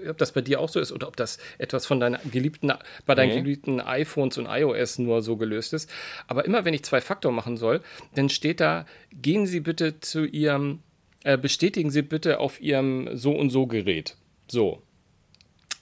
[0.10, 2.72] ob, das bei dir auch so ist oder ob das etwas von deinen geliebten,
[3.06, 3.42] bei deinen nee.
[3.42, 5.90] geliebten iPhones und iOS nur so gelöst ist.
[6.28, 7.82] Aber immer wenn ich zwei Faktor machen soll,
[8.16, 10.80] dann steht da, gehen Sie bitte zu Ihrem,
[11.24, 14.16] äh, bestätigen Sie bitte auf Ihrem so und so Gerät.
[14.48, 14.82] So.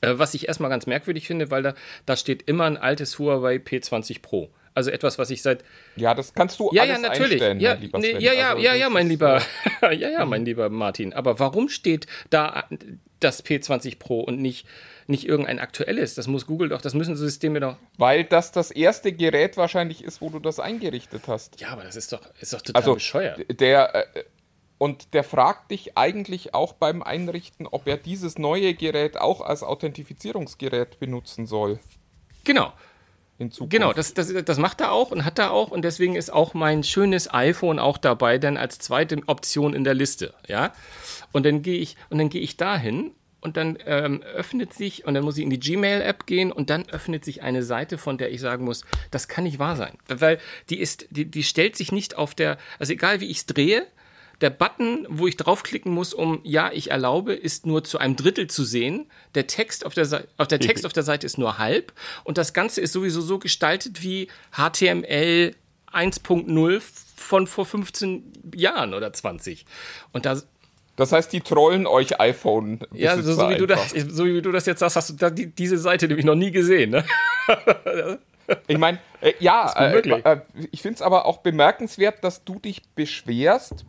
[0.01, 3.57] Äh, was ich erstmal ganz merkwürdig finde, weil da, da steht immer ein altes Huawei
[3.57, 4.49] P20 Pro.
[4.75, 5.63] Also etwas, was ich seit.
[5.95, 7.33] Ja, das kannst du ja, alles ja, natürlich.
[7.33, 7.59] einstellen.
[7.59, 9.41] Ja, mein nee, ja, ja, also, ja, ja, mein lieber,
[9.81, 11.13] ja, ja, mein lieber Martin.
[11.13, 12.67] Aber warum steht da
[13.19, 14.65] das P20 Pro und nicht,
[15.05, 16.15] nicht irgendein aktuelles?
[16.15, 17.77] Das muss Google doch, das müssen Systeme doch.
[17.97, 21.61] Weil das das erste Gerät wahrscheinlich ist, wo du das eingerichtet hast.
[21.61, 23.39] Ja, aber das ist doch, ist doch total also, bescheuert.
[23.59, 23.95] Der.
[24.15, 24.23] Äh,
[24.79, 29.63] und der fragt dich eigentlich auch beim Einrichten, ob er dieses neue Gerät auch als
[29.63, 31.79] Authentifizierungsgerät benutzen soll.
[32.43, 32.73] Genau
[33.43, 33.71] in Zukunft.
[33.71, 36.53] Genau, das, das, das macht er auch und hat er auch und deswegen ist auch
[36.53, 40.73] mein schönes iPhone auch dabei, dann als zweite Option in der Liste, ja.
[41.31, 45.13] Und dann gehe ich und dann gehe ich dahin und dann ähm, öffnet sich und
[45.13, 48.31] dann muss ich in die Gmail-App gehen und dann öffnet sich eine Seite, von der
[48.31, 51.91] ich sagen muss, das kann nicht wahr sein, weil die ist, die, die stellt sich
[51.91, 53.85] nicht auf der, also egal wie ich es drehe,
[54.41, 58.47] der Button, wo ich draufklicken muss, um Ja, ich erlaube, ist nur zu einem Drittel
[58.47, 59.09] zu sehen.
[59.35, 61.93] Der Text auf der, Seite, auf der, Text auf der Seite ist nur halb.
[62.23, 65.55] Und das Ganze ist sowieso so gestaltet wie HTML
[65.91, 66.81] 1.0
[67.15, 69.65] von vor 15 Jahren oder 20.
[70.11, 70.41] Und da
[70.95, 72.79] das heißt, die trollen euch iPhone.
[72.91, 75.31] Ja, so, so, wie du das, so wie du das jetzt sagst, hast du da
[75.31, 76.91] die, diese Seite nämlich noch nie gesehen.
[76.91, 77.05] Ne?
[78.67, 82.81] Ich meine, äh, ja, äh, äh, ich finde es aber auch bemerkenswert, dass du dich
[82.93, 83.85] beschwerst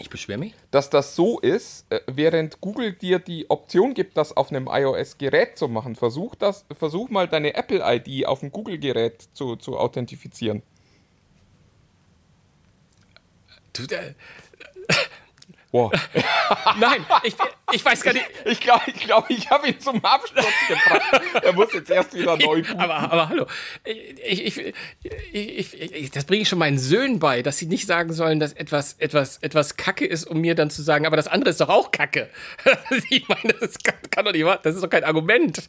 [0.00, 0.54] ich beschwere mich.
[0.70, 5.58] Dass das so ist, äh, während Google dir die Option gibt, das auf einem iOS-Gerät
[5.58, 5.96] zu machen.
[5.96, 10.62] Versuch, das, versuch mal deine Apple-ID auf dem Google-Gerät zu, zu authentifizieren.
[13.72, 13.86] Du,
[15.70, 15.92] Wow.
[16.78, 17.34] Nein, ich,
[17.72, 18.24] ich weiß gar nicht.
[18.46, 21.42] Ich glaube, ich, glaub, ich habe ihn zum Absturz gebracht.
[21.42, 22.80] er muss jetzt erst wieder neu booten.
[22.80, 23.46] Aber, aber hallo,
[23.84, 24.56] ich,
[25.32, 28.54] ich, ich, das bringe ich schon meinen Söhnen bei, dass sie nicht sagen sollen, dass
[28.54, 31.68] etwas, etwas, etwas Kacke ist, um mir dann zu sagen, aber das andere ist doch
[31.68, 32.30] auch Kacke.
[33.10, 35.68] ich meine, das kann, kann doch nicht wahr, das ist doch kein Argument.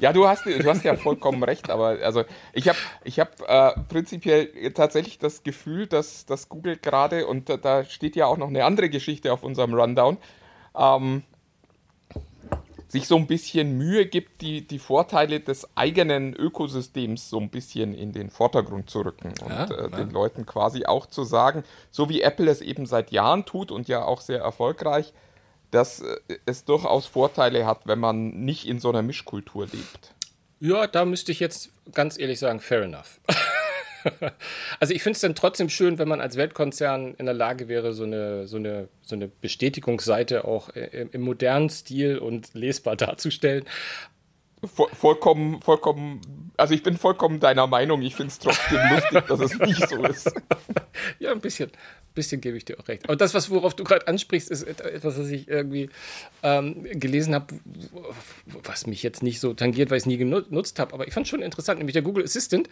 [0.00, 3.80] ja, du hast, du hast ja vollkommen recht, aber also ich habe ich hab, äh,
[3.88, 8.64] prinzipiell tatsächlich das Gefühl, dass, dass Google gerade, und da steht ja auch noch eine
[8.64, 10.18] andere Geschichte auf unserem Rundown,
[10.76, 11.22] ähm,
[12.92, 17.94] sich so ein bisschen Mühe gibt, die, die Vorteile des eigenen Ökosystems so ein bisschen
[17.94, 22.10] in den Vordergrund zu rücken und ja, äh, den Leuten quasi auch zu sagen, so
[22.10, 25.14] wie Apple es eben seit Jahren tut und ja auch sehr erfolgreich,
[25.70, 30.14] dass äh, es durchaus Vorteile hat, wenn man nicht in so einer Mischkultur lebt.
[30.60, 33.20] Ja, da müsste ich jetzt ganz ehrlich sagen, fair enough.
[34.80, 37.92] also ich finde es dann trotzdem schön, wenn man als Weltkonzern in der Lage wäre,
[37.92, 43.64] so eine, so eine, so eine Bestätigungsseite auch im, im modernen Stil und lesbar darzustellen.
[44.64, 46.20] Voll, vollkommen, vollkommen,
[46.56, 48.00] also ich bin vollkommen deiner Meinung.
[48.02, 50.32] Ich finde es trotzdem lustig, dass es nicht so ist.
[51.18, 51.70] Ja, ein bisschen,
[52.14, 53.04] bisschen gebe ich dir auch recht.
[53.04, 55.90] Aber das, was worauf du gerade ansprichst, ist etwas, was ich irgendwie
[56.44, 57.54] ähm, gelesen habe,
[58.62, 60.94] was mich jetzt nicht so tangiert, weil ich es nie genutzt habe.
[60.94, 62.68] Aber ich fand es schon interessant, nämlich der Google Assistant.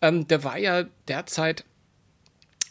[0.00, 1.64] Ähm, der war ja derzeit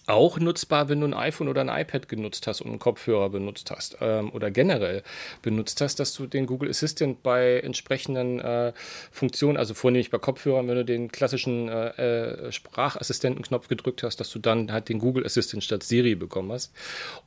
[0.05, 3.71] auch nutzbar, wenn du ein iPhone oder ein iPad genutzt hast und einen Kopfhörer benutzt
[3.71, 5.03] hast ähm, oder generell
[5.41, 8.73] benutzt hast, dass du den Google Assistant bei entsprechenden äh,
[9.11, 14.29] Funktionen, also vornehmlich bei Kopfhörern, wenn du den klassischen äh, äh, Sprachassistentenknopf gedrückt hast, dass
[14.29, 16.73] du dann halt den Google Assistant statt Siri bekommen hast.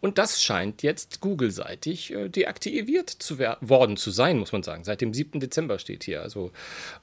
[0.01, 4.85] Und das scheint jetzt Google-seitig äh, deaktiviert zu worden zu sein, muss man sagen.
[4.85, 5.41] Seit dem 7.
[5.41, 6.21] Dezember steht hier.
[6.23, 6.53] Also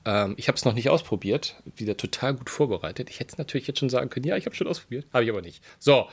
[0.06, 3.10] ähm, ich habe es noch nicht ausprobiert, wieder total gut vorbereitet.
[3.10, 5.30] Ich hätte es natürlich jetzt schon sagen können, ja, ich habe schon ausprobiert, habe ich
[5.32, 5.63] aber nicht.
[5.80, 6.08] So,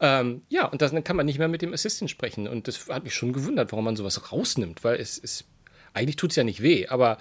[0.00, 2.48] ähm, ja, und dann kann man nicht mehr mit dem Assistant sprechen.
[2.48, 5.44] Und das hat mich schon gewundert, warum man sowas rausnimmt, weil es ist,
[5.94, 7.18] eigentlich tut es ja nicht weh, aber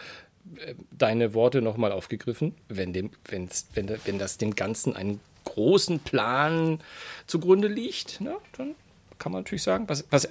[0.57, 5.99] äh, deine Worte nochmal aufgegriffen, wenn, dem, wenn's, wenn, wenn das dem Ganzen einen großen
[5.99, 6.79] Plan
[7.27, 8.75] zugrunde liegt, ne, dann
[9.19, 10.05] kann man natürlich sagen, was.
[10.09, 10.29] was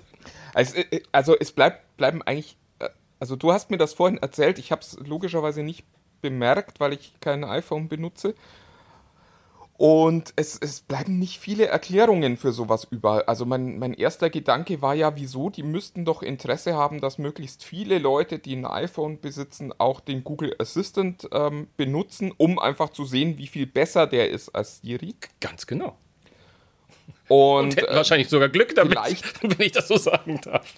[0.55, 4.59] also, äh, also es bleibt, bleiben eigentlich, äh, also du hast mir das vorhin erzählt,
[4.59, 5.85] ich habe es logischerweise nicht
[6.21, 8.35] bemerkt, weil ich kein iPhone benutze.
[9.81, 13.27] Und es, es bleiben nicht viele Erklärungen für sowas über.
[13.31, 15.49] Also mein, mein erster Gedanke war ja, wieso?
[15.49, 20.23] Die müssten doch Interesse haben, dass möglichst viele Leute, die ein iPhone besitzen, auch den
[20.23, 25.15] Google Assistant ähm, benutzen, um einfach zu sehen, wie viel besser der ist als Siri.
[25.41, 25.97] Ganz genau.
[27.29, 28.99] Und, und äh, wahrscheinlich sogar Glück damit,
[29.41, 30.75] wenn ich das so sagen darf.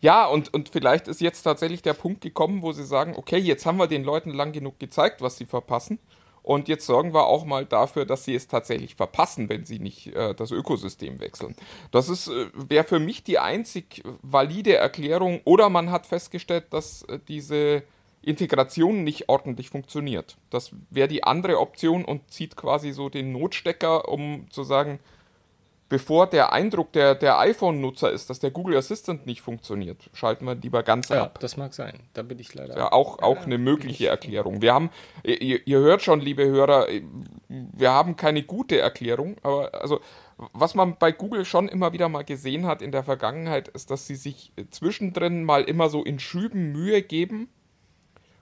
[0.00, 3.66] Ja, und, und vielleicht ist jetzt tatsächlich der Punkt gekommen, wo sie sagen, okay, jetzt
[3.66, 6.00] haben wir den Leuten lang genug gezeigt, was sie verpassen.
[6.44, 10.14] Und jetzt sorgen wir auch mal dafür, dass sie es tatsächlich verpassen, wenn sie nicht
[10.14, 11.56] äh, das Ökosystem wechseln.
[11.90, 15.40] Das äh, wäre für mich die einzig valide Erklärung.
[15.44, 17.82] Oder man hat festgestellt, dass äh, diese
[18.20, 20.36] Integration nicht ordentlich funktioniert.
[20.50, 25.00] Das wäre die andere Option und zieht quasi so den Notstecker, um zu sagen,
[25.94, 30.56] bevor der Eindruck der, der iPhone-Nutzer ist, dass der Google Assistant nicht funktioniert, schalten wir
[30.56, 31.38] lieber ganz ja, ab.
[31.38, 32.00] Das mag sein.
[32.14, 32.76] Da bin ich leider.
[32.76, 34.60] Ja, auch, auch eine mögliche Erklärung.
[34.60, 34.90] Wir haben,
[35.22, 36.88] ihr, ihr, hört schon, liebe Hörer,
[37.48, 40.00] wir haben keine gute Erklärung, aber also
[40.52, 44.08] was man bei Google schon immer wieder mal gesehen hat in der Vergangenheit, ist, dass
[44.08, 47.48] sie sich zwischendrin mal immer so in Schüben Mühe geben,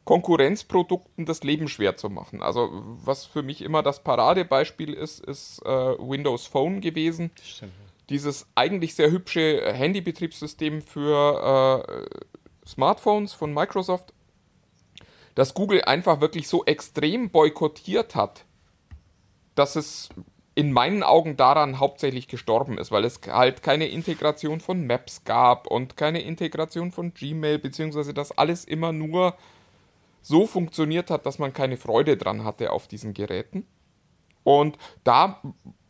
[0.04, 2.42] Konkurrenzprodukten das Leben schwer zu machen.
[2.42, 7.30] Also was für mich immer das Paradebeispiel ist, ist äh, Windows Phone gewesen.
[7.42, 7.72] Stimmt.
[8.08, 14.12] Dieses eigentlich sehr hübsche Handybetriebssystem für äh, Smartphones von Microsoft,
[15.34, 18.44] das Google einfach wirklich so extrem boykottiert hat,
[19.54, 20.08] dass es
[20.54, 25.66] in meinen Augen daran hauptsächlich gestorben ist, weil es halt keine Integration von Maps gab
[25.66, 29.34] und keine Integration von Gmail, beziehungsweise das alles immer nur
[30.22, 33.66] so funktioniert hat, dass man keine Freude dran hatte auf diesen Geräten.
[34.44, 35.42] Und da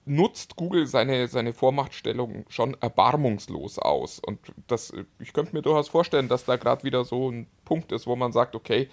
[0.05, 4.19] nutzt Google seine, seine Vormachtstellung schon erbarmungslos aus.
[4.19, 8.07] Und das, ich könnte mir durchaus vorstellen, dass da gerade wieder so ein Punkt ist,
[8.07, 8.89] wo man sagt, okay,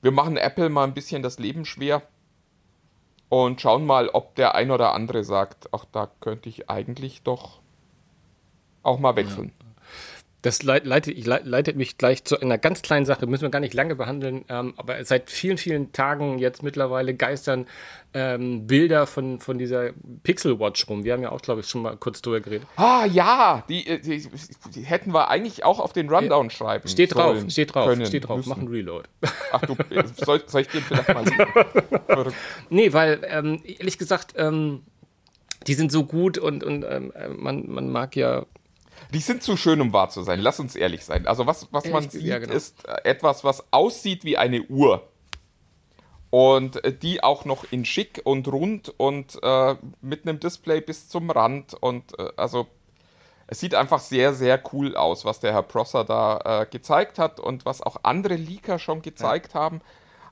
[0.00, 2.02] wir machen Apple mal ein bisschen das Leben schwer
[3.28, 7.60] und schauen mal, ob der ein oder andere sagt, ach, da könnte ich eigentlich doch
[8.82, 9.52] auch mal wechseln.
[9.58, 9.63] Ja.
[10.44, 13.94] Das leitet, leitet, mich gleich zu einer ganz kleinen Sache, müssen wir gar nicht lange
[13.96, 17.66] behandeln, ähm, aber seit vielen, vielen Tagen jetzt mittlerweile geistern
[18.12, 21.02] ähm, Bilder von, von dieser Pixel Watch rum.
[21.02, 22.68] Wir haben ja auch, glaube ich, schon mal kurz drüber geredet.
[22.76, 24.28] Ah, ja, die, äh, die,
[24.74, 26.86] die hätten wir eigentlich auch auf den Rundown schreiben.
[26.88, 28.50] Steht drauf, steht drauf, können, steht drauf, müssen.
[28.50, 29.08] mach einen Reload.
[29.50, 32.34] Ach du, äh, soll, soll ich den vielleicht mal sehen?
[32.68, 34.82] nee, weil, ähm, ehrlich gesagt, ähm,
[35.66, 38.44] die sind so gut und, und ähm, äh, man, man mag ja
[39.14, 40.40] die sind zu schön, um wahr zu sein.
[40.40, 41.26] Lass uns ehrlich sein.
[41.26, 42.52] Also was, was man sieht, ja, genau.
[42.52, 45.08] ist äh, etwas, was aussieht wie eine Uhr.
[46.30, 51.08] Und äh, die auch noch in schick und rund und äh, mit einem Display bis
[51.08, 51.74] zum Rand.
[51.74, 52.66] Und äh, also
[53.46, 57.38] es sieht einfach sehr, sehr cool aus, was der Herr Prosser da äh, gezeigt hat
[57.38, 59.60] und was auch andere Leaker schon gezeigt ja.
[59.60, 59.80] haben.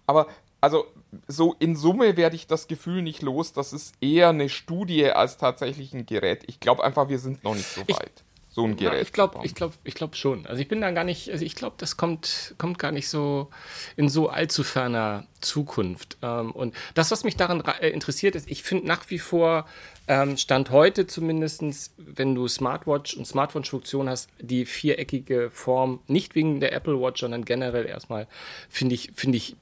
[0.09, 0.27] Aber
[0.61, 0.87] also
[1.29, 3.53] so in Summe werde ich das Gefühl nicht los.
[3.53, 6.43] Das ist eher eine Studie als tatsächlich ein Gerät.
[6.49, 8.95] Ich glaube einfach, wir sind noch nicht so weit so ein Gerät.
[8.95, 10.45] Ja, ich glaube, ich glaube, ich glaube schon.
[10.45, 13.49] Also ich bin da gar nicht, also ich glaube, das kommt, kommt gar nicht so
[13.97, 16.19] in so allzu ferner Zukunft.
[16.21, 19.67] Ähm, und das, was mich daran äh, interessiert, ist, ich finde nach wie vor,
[20.07, 26.61] ähm, Stand heute zumindest, wenn du Smartwatch und Smartwatch-Funktion hast, die viereckige Form, nicht wegen
[26.61, 28.27] der Apple Watch, sondern generell erstmal,
[28.69, 29.57] finde ich, finde ich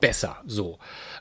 [0.00, 0.78] besser so.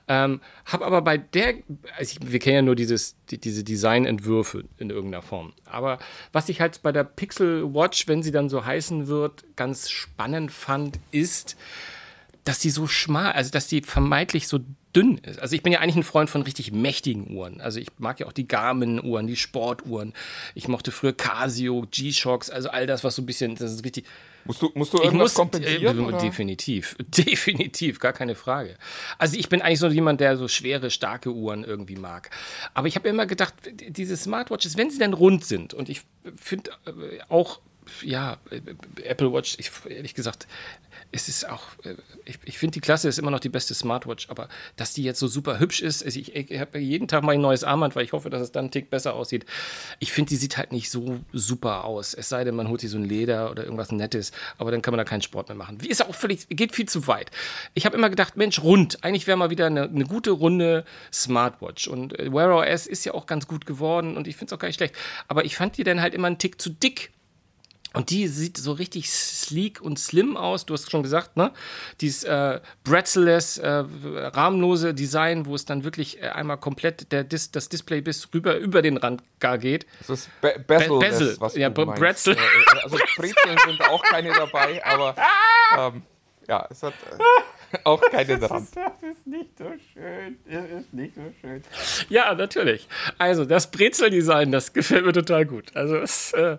[0.08, 1.56] Ähm, hab aber bei der,
[1.98, 5.54] also ich, wir kennen ja nur dieses, die, diese Designentwürfe in irgendeiner Form.
[5.66, 6.00] Aber
[6.32, 10.52] was ich halt bei der Pixel Watch, wenn sie dann so heißen wird, ganz spannend
[10.52, 11.58] fand, ist,
[12.44, 14.60] dass die so schmal, also dass die vermeintlich so
[14.96, 15.40] dünn ist.
[15.40, 17.60] Also ich bin ja eigentlich ein Freund von richtig mächtigen Uhren.
[17.60, 20.14] Also ich mag ja auch die Garmin-Uhren, die Sportuhren.
[20.56, 24.06] Ich mochte früher Casio, G-Shocks, also all das, was so ein bisschen, das ist richtig
[24.48, 26.14] Musst du, musst du irgendwas muss, kompensieren?
[26.14, 28.78] Äh, definitiv, definitiv, gar keine Frage.
[29.18, 32.30] Also ich bin eigentlich so jemand, der so schwere, starke Uhren irgendwie mag.
[32.74, 33.54] Aber ich habe immer gedacht,
[33.90, 36.02] diese Smartwatches, wenn sie dann rund sind, und ich
[36.36, 37.60] finde äh, auch
[38.02, 38.62] ja, äh,
[39.04, 40.48] Apple Watch, ich, ehrlich gesagt,
[41.12, 41.96] es ist auch, äh,
[42.26, 45.20] ich, ich finde die Klasse ist immer noch die beste Smartwatch, aber dass die jetzt
[45.20, 48.04] so super hübsch ist, also ich, ich habe jeden Tag mal ein neues Armband, weil
[48.04, 49.46] ich hoffe, dass es dann einen Tick besser aussieht.
[50.00, 52.14] Ich finde, die sieht halt nicht so super aus.
[52.14, 54.92] Es sei denn, man holt sich so ein Leder oder irgendwas Nettes, aber dann kann
[54.92, 55.82] man da keinen Sport mehr machen.
[55.82, 57.32] Wie ist auch völlig, geht viel zu weit.
[57.74, 61.88] Ich habe immer gedacht, Mensch, rund, eigentlich wäre mal wieder eine, eine, gute runde Smartwatch.
[61.88, 64.60] Und äh, Wear OS ist ja auch ganz gut geworden und ich finde es auch
[64.60, 64.96] gar nicht schlecht.
[65.28, 67.12] Aber ich fand die dann halt immer einen Tick zu dick
[67.98, 70.68] und die sieht so richtig sleek und slim aus.
[70.68, 71.52] Du hast schon gesagt, ne?
[72.00, 77.50] Dieses äh, bretzelless, äh, rahmenlose Design, wo es dann wirklich äh, einmal komplett der Dis
[77.50, 79.88] das Display bis rüber über den Rand gar geht.
[80.02, 81.36] Das ist Be Bezel, Be Bezel.
[81.40, 82.36] was ja, du Bretzel.
[82.36, 85.16] Äh, äh, also Brezeln sind auch keine dabei, aber
[85.80, 86.04] ähm,
[86.48, 86.94] ja, es hat.
[86.94, 88.68] Äh, auch keine dran.
[88.74, 90.38] Das, das ist nicht so schön.
[90.50, 91.62] Das ist nicht so schön.
[92.10, 92.88] Ja, natürlich.
[93.18, 95.76] Also, das Brezel-Design, das gefällt mir total gut.
[95.76, 96.58] Also, es, äh,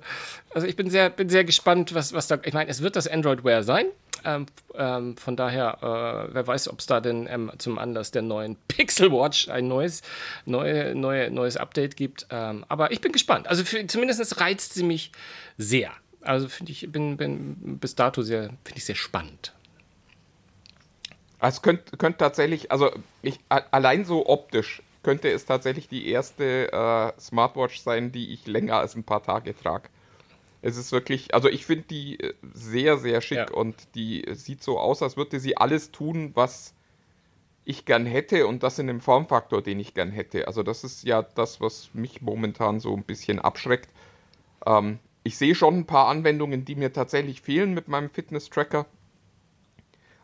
[0.55, 2.39] also ich bin sehr, bin sehr gespannt, was, was da.
[2.45, 3.87] Ich meine, es wird das Android Wear sein.
[4.25, 8.23] Ähm, ähm, von daher, äh, wer weiß, ob es da denn ähm, zum Anlass der
[8.23, 10.03] neuen Pixel Watch ein neues,
[10.45, 12.27] neue, neue, neues Update gibt.
[12.31, 13.49] Ähm, aber ich bin gespannt.
[13.49, 15.13] Also für, zumindest reizt sie mich
[15.57, 15.93] sehr.
[16.21, 19.53] Also finde ich, bin, bin bis dato sehr, finde ich sehr spannend.
[21.41, 22.91] Es könnte könnt tatsächlich, also
[23.23, 28.79] ich, allein so optisch könnte es tatsächlich die erste äh, Smartwatch sein, die ich länger
[28.79, 29.89] als ein paar Tage trage.
[30.61, 33.51] Es ist wirklich, also ich finde die äh, sehr, sehr schick ja.
[33.53, 36.75] und die sieht so aus, als würde sie alles tun, was
[37.65, 40.49] ich gern hätte und das in dem Formfaktor, den ich gern hätte.
[40.49, 43.91] Also das ist ja das, was mich momentan so ein bisschen abschreckt.
[44.67, 48.87] Ähm, ich sehe schon ein paar Anwendungen, die mir tatsächlich fehlen mit meinem Fitness-Tracker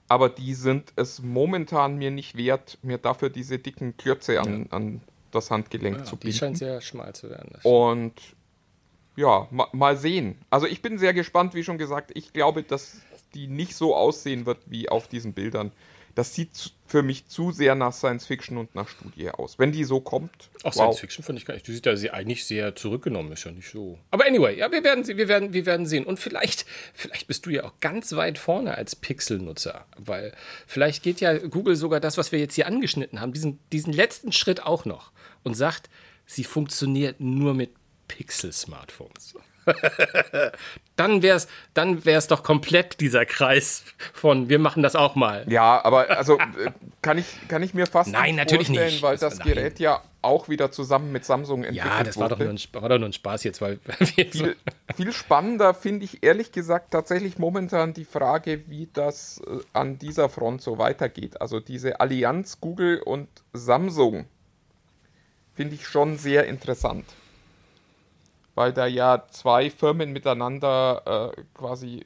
[0.08, 4.76] aber die sind es momentan mir nicht wert, mir dafür diese dicken Klötze an, ja.
[4.76, 6.26] an das Handgelenk ja, zu binden.
[6.26, 7.58] Die scheint sehr schmal zu werden.
[7.62, 8.14] Und
[9.16, 10.36] ja, ma, mal sehen.
[10.50, 12.10] Also ich bin sehr gespannt, wie schon gesagt.
[12.14, 13.00] Ich glaube, dass
[13.34, 15.72] die nicht so aussehen wird wie auf diesen Bildern
[16.14, 19.58] das sieht für mich zu sehr nach Science Fiction und nach Studie aus.
[19.58, 20.30] Wenn die so kommt.
[20.58, 20.74] Auch wow.
[20.74, 21.66] Science Fiction finde ich gar nicht.
[21.66, 23.98] Die sieht ja eigentlich sehr zurückgenommen, ist ja nicht so.
[24.10, 26.04] Aber anyway, ja, wir werden, wir werden, wir werden sehen.
[26.04, 30.32] Und vielleicht, vielleicht bist du ja auch ganz weit vorne als Pixel-Nutzer, weil
[30.66, 34.32] vielleicht geht ja Google sogar das, was wir jetzt hier angeschnitten haben, diesen, diesen letzten
[34.32, 35.90] Schritt auch noch und sagt,
[36.26, 37.70] sie funktioniert nur mit
[38.08, 39.34] Pixel-Smartphones.
[40.96, 45.44] dann wäre es dann wär's doch komplett dieser Kreis von wir machen das auch mal.
[45.48, 46.70] Ja, aber also äh,
[47.02, 49.02] kann ich, kann ich mir fast nein, natürlich nicht.
[49.02, 49.48] weil das nein.
[49.48, 51.98] Gerät ja auch wieder zusammen mit Samsung entwickelt wurde.
[51.98, 54.56] Ja, das war doch, nur ein, war doch nur ein Spaß jetzt, weil viel,
[54.96, 60.28] viel spannender finde ich ehrlich gesagt tatsächlich momentan die Frage, wie das äh, an dieser
[60.28, 61.40] Front so weitergeht.
[61.40, 64.26] Also diese Allianz Google und Samsung
[65.54, 67.04] finde ich schon sehr interessant
[68.54, 72.02] weil da ja zwei Firmen miteinander äh, quasi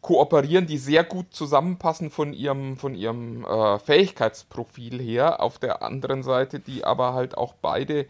[0.00, 5.42] kooperieren, die sehr gut zusammenpassen von ihrem, von ihrem äh, Fähigkeitsprofil her.
[5.42, 8.06] Auf der anderen Seite, die aber halt auch beide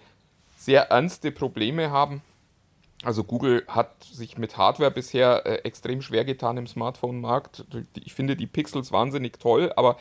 [0.56, 2.20] sehr ernste Probleme haben.
[3.04, 7.64] Also Google hat sich mit Hardware bisher äh, extrem schwer getan im Smartphone-Markt.
[7.94, 9.96] Ich finde die Pixels wahnsinnig toll, aber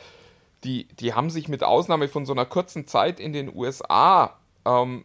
[0.64, 5.04] die, die haben sich mit Ausnahme von so einer kurzen Zeit in den USA ähm,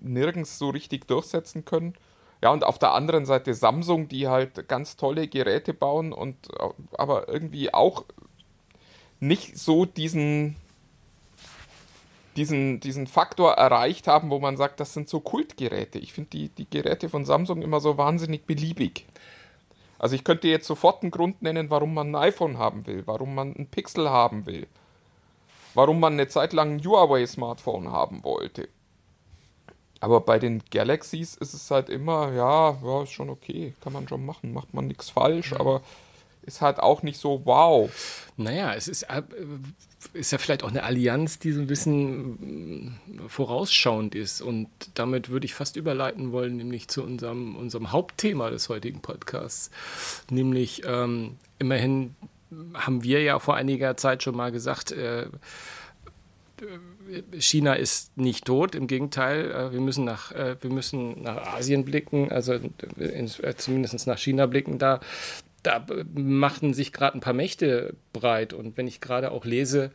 [0.00, 1.94] nirgends so richtig durchsetzen können.
[2.42, 6.36] Ja, und auf der anderen Seite Samsung, die halt ganz tolle Geräte bauen und
[6.96, 8.04] aber irgendwie auch
[9.20, 10.56] nicht so diesen,
[12.36, 15.98] diesen, diesen Faktor erreicht haben, wo man sagt, das sind so Kultgeräte.
[15.98, 19.06] Ich finde die, die Geräte von Samsung immer so wahnsinnig beliebig.
[19.98, 23.34] Also ich könnte jetzt sofort einen Grund nennen, warum man ein iPhone haben will, warum
[23.34, 24.66] man ein Pixel haben will,
[25.74, 28.68] warum man eine Zeit lang ein Huawei-Smartphone haben wollte.
[30.00, 34.08] Aber bei den Galaxies ist es halt immer, ja, ja, ist schon okay, kann man
[34.08, 35.82] schon machen, macht man nichts falsch, aber
[36.42, 37.90] ist halt auch nicht so wow.
[38.36, 39.22] Naja, es ist, äh,
[40.12, 44.40] ist ja vielleicht auch eine Allianz, die so ein bisschen äh, vorausschauend ist.
[44.40, 49.70] Und damit würde ich fast überleiten wollen, nämlich zu unserem, unserem Hauptthema des heutigen Podcasts.
[50.30, 52.14] Nämlich ähm, immerhin
[52.74, 55.26] haben wir ja vor einiger Zeit schon mal gesagt, äh,
[57.38, 61.84] China ist nicht tot, im Gegenteil, äh, wir müssen nach, äh, wir müssen nach Asien
[61.84, 64.78] blicken, also äh, zumindest nach China blicken.
[64.78, 65.00] Da,
[65.62, 68.52] da machten sich gerade ein paar Mächte breit.
[68.52, 69.90] Und wenn ich gerade auch lese,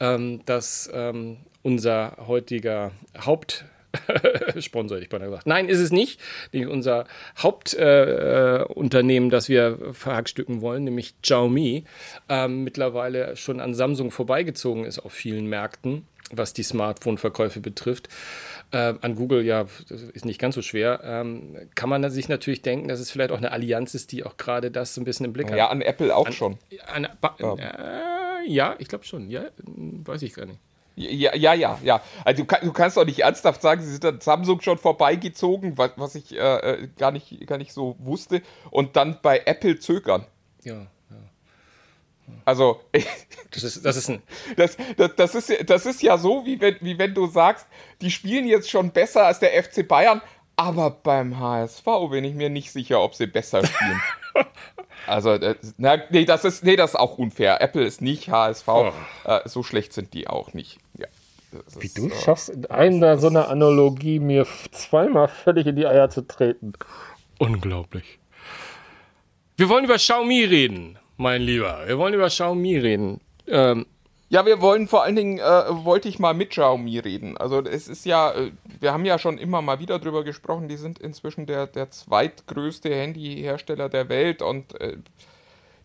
[0.00, 3.64] ähm, dass ähm, unser heutiger Haupt
[4.60, 5.46] Sponsor, hätte ich beinahe gesagt.
[5.46, 6.20] Nein, ist es nicht.
[6.52, 7.06] Nämlich unser
[7.38, 11.84] Hauptunternehmen, äh, das wir verhackstücken wollen, nämlich Xiaomi,
[12.28, 18.08] äh, mittlerweile schon an Samsung vorbeigezogen ist auf vielen Märkten was die Smartphone-Verkäufe betrifft.
[18.70, 21.00] Äh, an Google, ja, ist nicht ganz so schwer.
[21.04, 24.36] Ähm, kann man sich natürlich denken, dass es vielleicht auch eine Allianz ist, die auch
[24.36, 25.58] gerade das so ein bisschen im Blick hat.
[25.58, 26.58] Ja, an Apple auch an, schon.
[26.86, 27.06] An,
[27.38, 27.54] ja.
[27.56, 29.30] Äh, ja, ich glaube schon.
[29.30, 30.58] Ja, weiß ich gar nicht.
[30.96, 32.02] Ja, ja, ja, ja.
[32.24, 35.90] Also du, du, kannst doch nicht ernsthaft sagen, sie sind an Samsung schon vorbeigezogen, was,
[35.96, 40.26] was ich äh, äh gar, nicht, gar nicht so wusste, und dann bei Apple zögern.
[40.62, 40.86] Ja.
[42.44, 42.80] Also,
[43.50, 44.22] das ist, das ist ein.
[44.56, 47.66] Das, das, das, ist, das ist ja so, wie wenn, wie wenn du sagst,
[48.00, 50.22] die spielen jetzt schon besser als der FC Bayern,
[50.56, 54.00] aber beim HSV bin ich mir nicht sicher, ob sie besser spielen.
[55.06, 55.38] also,
[55.76, 57.60] na, nee, das ist, nee, das ist auch unfair.
[57.60, 58.68] Apple ist nicht HSV.
[58.68, 58.92] Oh.
[59.24, 60.78] Äh, so schlecht sind die auch nicht.
[60.98, 61.06] Ja.
[61.78, 65.86] Wie ist, du äh, schaffst in einer so einer Analogie mir zweimal völlig in die
[65.86, 66.72] Eier zu treten.
[67.38, 68.18] Unglaublich.
[69.56, 71.82] Wir wollen über Xiaomi reden mein Lieber.
[71.86, 73.20] Wir wollen über Xiaomi reden.
[73.46, 73.86] Ähm,
[74.28, 77.36] ja, wir wollen vor allen Dingen, äh, wollte ich mal mit Xiaomi reden.
[77.36, 80.76] Also es ist ja, äh, wir haben ja schon immer mal wieder drüber gesprochen, die
[80.76, 84.96] sind inzwischen der, der zweitgrößte Handyhersteller der Welt und äh,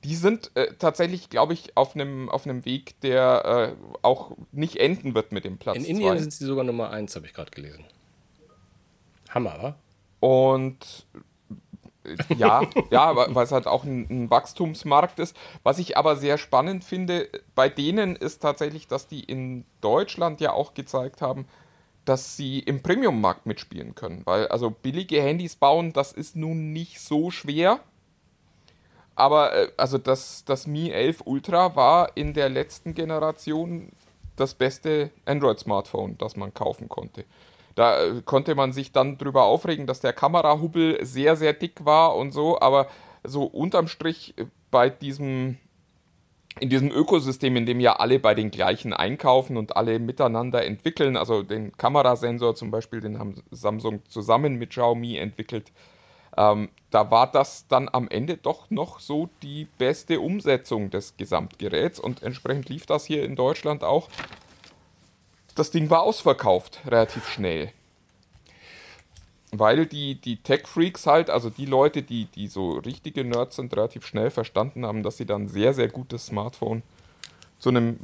[0.03, 5.13] die sind äh, tatsächlich, glaube ich, auf einem auf Weg, der äh, auch nicht enden
[5.13, 5.75] wird mit dem Platz.
[5.75, 6.19] In Indien zwei.
[6.19, 7.83] sind sie sogar Nummer 1, habe ich gerade gelesen.
[9.29, 9.75] Hammer, wa?
[10.21, 11.05] Und
[12.37, 15.35] ja, ja, weil es halt auch ein, ein, Wachstumsmarkt ist.
[15.63, 20.53] Was ich aber sehr spannend finde bei denen ist tatsächlich, dass die in Deutschland ja
[20.53, 21.47] auch gezeigt haben,
[22.05, 24.21] dass sie im Premium-Markt mitspielen können.
[24.25, 27.79] Weil also billige Handys bauen, das ist nun nicht so schwer.
[29.15, 33.91] Aber äh, also das, das Mi 11 Ultra war in der letzten Generation
[34.37, 37.25] das beste Android-Smartphone, das man kaufen konnte.
[37.79, 42.13] Da äh, konnte man sich dann drüber aufregen, dass der Kamerahubbel sehr, sehr dick war
[42.17, 42.87] und so, aber
[43.23, 45.55] so unterm Strich äh, bei diesem,
[46.59, 51.15] in diesem Ökosystem, in dem ja alle bei den gleichen einkaufen und alle miteinander entwickeln,
[51.15, 55.71] also den Kamerasensor zum Beispiel, den haben Samsung zusammen mit Xiaomi entwickelt,
[56.35, 61.97] ähm, da war das dann am Ende doch noch so die beste Umsetzung des Gesamtgeräts
[61.97, 64.09] und entsprechend lief das hier in Deutschland auch
[65.59, 67.71] das Ding war ausverkauft, relativ schnell.
[69.51, 74.05] Weil die, die Tech-Freaks halt, also die Leute, die, die so richtige Nerds sind, relativ
[74.05, 76.83] schnell verstanden haben, dass sie dann sehr, sehr gutes Smartphone
[77.59, 77.97] zu einem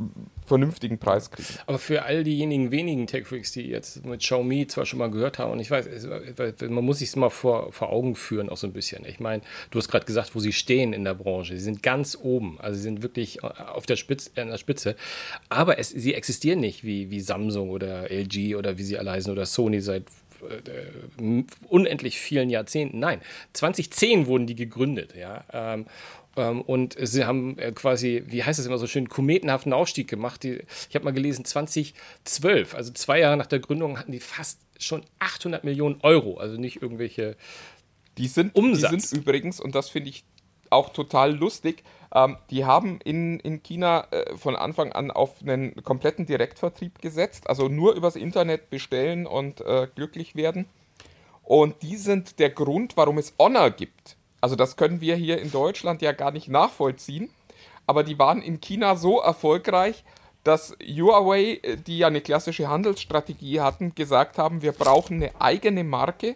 [0.46, 1.48] vernünftigen Preis kriegen.
[1.66, 5.54] Aber für all diejenigen wenigen Tech-Freaks, die jetzt mit Xiaomi zwar schon mal gehört haben,
[5.54, 5.88] und ich weiß,
[6.70, 9.06] man muss sich es mal vor, vor Augen führen, auch so ein bisschen.
[9.06, 9.42] Ich meine,
[9.72, 11.56] du hast gerade gesagt, wo sie stehen in der Branche.
[11.56, 14.96] Sie sind ganz oben, also sie sind wirklich auf der Spitze, an der Spitze.
[15.48, 19.32] Aber es, sie existieren nicht wie, wie Samsung oder LG oder wie sie alle heißen
[19.32, 20.04] oder Sony seit
[20.42, 23.00] äh, unendlich vielen Jahrzehnten.
[23.00, 23.22] Nein,
[23.54, 25.86] 2010 wurden die gegründet, ja.
[26.36, 30.44] Ähm, und sie haben äh, quasi, wie heißt das immer so schön, kometenhaften Aufstieg gemacht.
[30.44, 34.60] Die, ich habe mal gelesen, 2012, also zwei Jahre nach der Gründung, hatten die fast
[34.78, 36.38] schon 800 Millionen Euro.
[36.38, 37.38] Also nicht irgendwelche
[38.18, 38.92] die sind, Umsatz.
[38.92, 40.24] Die sind übrigens, und das finde ich
[40.70, 45.76] auch total lustig, ähm, die haben in, in China äh, von Anfang an auf einen
[45.84, 50.66] kompletten Direktvertrieb gesetzt, also nur übers Internet bestellen und äh, glücklich werden.
[51.44, 54.18] Und die sind der Grund, warum es Honor gibt.
[54.42, 57.30] Also das können wir hier in Deutschland ja gar nicht nachvollziehen.
[57.88, 60.04] Aber die waren in China so erfolgreich,
[60.44, 65.84] dass Huawei, äh, die ja eine klassische Handelsstrategie hatten, gesagt haben, wir brauchen eine eigene
[65.84, 66.36] Marke,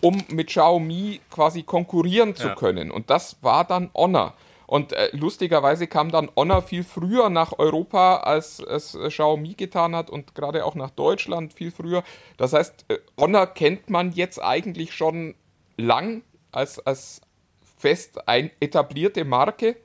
[0.00, 2.54] um mit Xiaomi quasi konkurrieren zu ja.
[2.54, 2.90] können.
[2.90, 4.34] Und das war dann Honor.
[4.66, 9.96] Und äh, lustigerweise kam dann Honor viel früher nach Europa, als es äh, Xiaomi getan
[9.96, 12.04] hat und gerade auch nach Deutschland viel früher.
[12.36, 15.34] Das heißt, äh, Honor kennt man jetzt eigentlich schon
[15.78, 16.22] lang
[16.52, 17.20] als, als
[17.78, 19.76] fest ein etablierte Marke.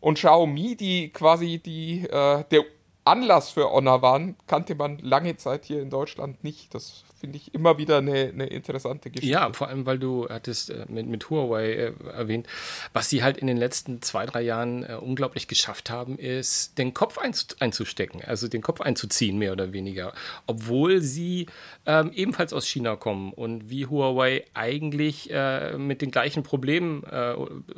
[0.00, 2.64] Und Xiaomi, die quasi die, äh, der
[3.04, 6.74] Anlass für Honor waren, kannte man lange Zeit hier in Deutschland nicht.
[6.74, 9.30] Das finde ich immer wieder eine, eine interessante Geschichte.
[9.32, 12.46] Ja, vor allem, weil du hattest äh, mit, mit Huawei äh, erwähnt,
[12.92, 16.94] was sie halt in den letzten zwei, drei Jahren äh, unglaublich geschafft haben, ist, den
[16.94, 20.14] Kopf einzustecken, also den Kopf einzuziehen, mehr oder weniger.
[20.46, 21.46] Obwohl sie
[21.86, 27.34] ähm, ebenfalls aus China kommen und wie Huawei eigentlich äh, mit den gleichen Problemen, äh,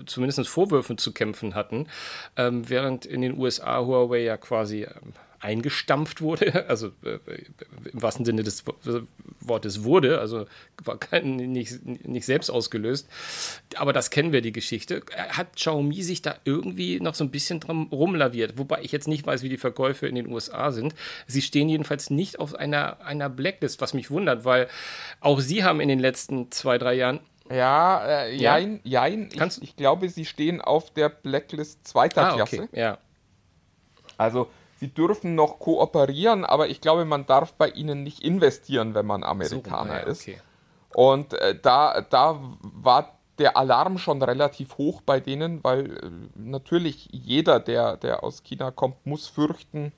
[0.07, 1.89] zumindest Vorwürfen zu kämpfen hatten,
[2.37, 5.13] ähm, während in den USA Huawei ja quasi ähm,
[5.43, 7.19] eingestampft wurde, also äh,
[7.93, 8.65] im wahrsten Sinne des
[9.41, 10.47] Wortes wurde, also
[10.85, 13.09] war kein, nicht, nicht selbst ausgelöst.
[13.77, 15.03] Aber das kennen wir, die Geschichte.
[15.17, 19.27] Hat Xiaomi sich da irgendwie noch so ein bisschen drum rumlaviert, wobei ich jetzt nicht
[19.27, 20.95] weiß, wie die Verkäufe in den USA sind.
[21.27, 24.69] Sie stehen jedenfalls nicht auf einer, einer Blacklist, was mich wundert, weil
[25.21, 27.21] auch sie haben in den letzten zwei, drei Jahren
[27.51, 29.07] ja, äh, jein, ja?
[29.07, 29.29] jein.
[29.33, 32.63] Ich, ich, glaube, sie stehen auf der Blacklist zweiter ah, Klasse.
[32.63, 32.81] Okay.
[32.81, 32.99] Ja.
[34.17, 34.49] Also
[34.83, 39.23] sie dürfen noch kooperieren, aber ich glaube, man darf bei ihnen nicht investieren, wenn man
[39.23, 40.23] Amerikaner so, ja, ist.
[40.23, 40.39] Okay.
[40.93, 47.09] Und äh, da, da war der Alarm schon relativ hoch bei denen, weil äh, natürlich
[47.13, 49.93] jeder, der, der aus China kommt, muss fürchten,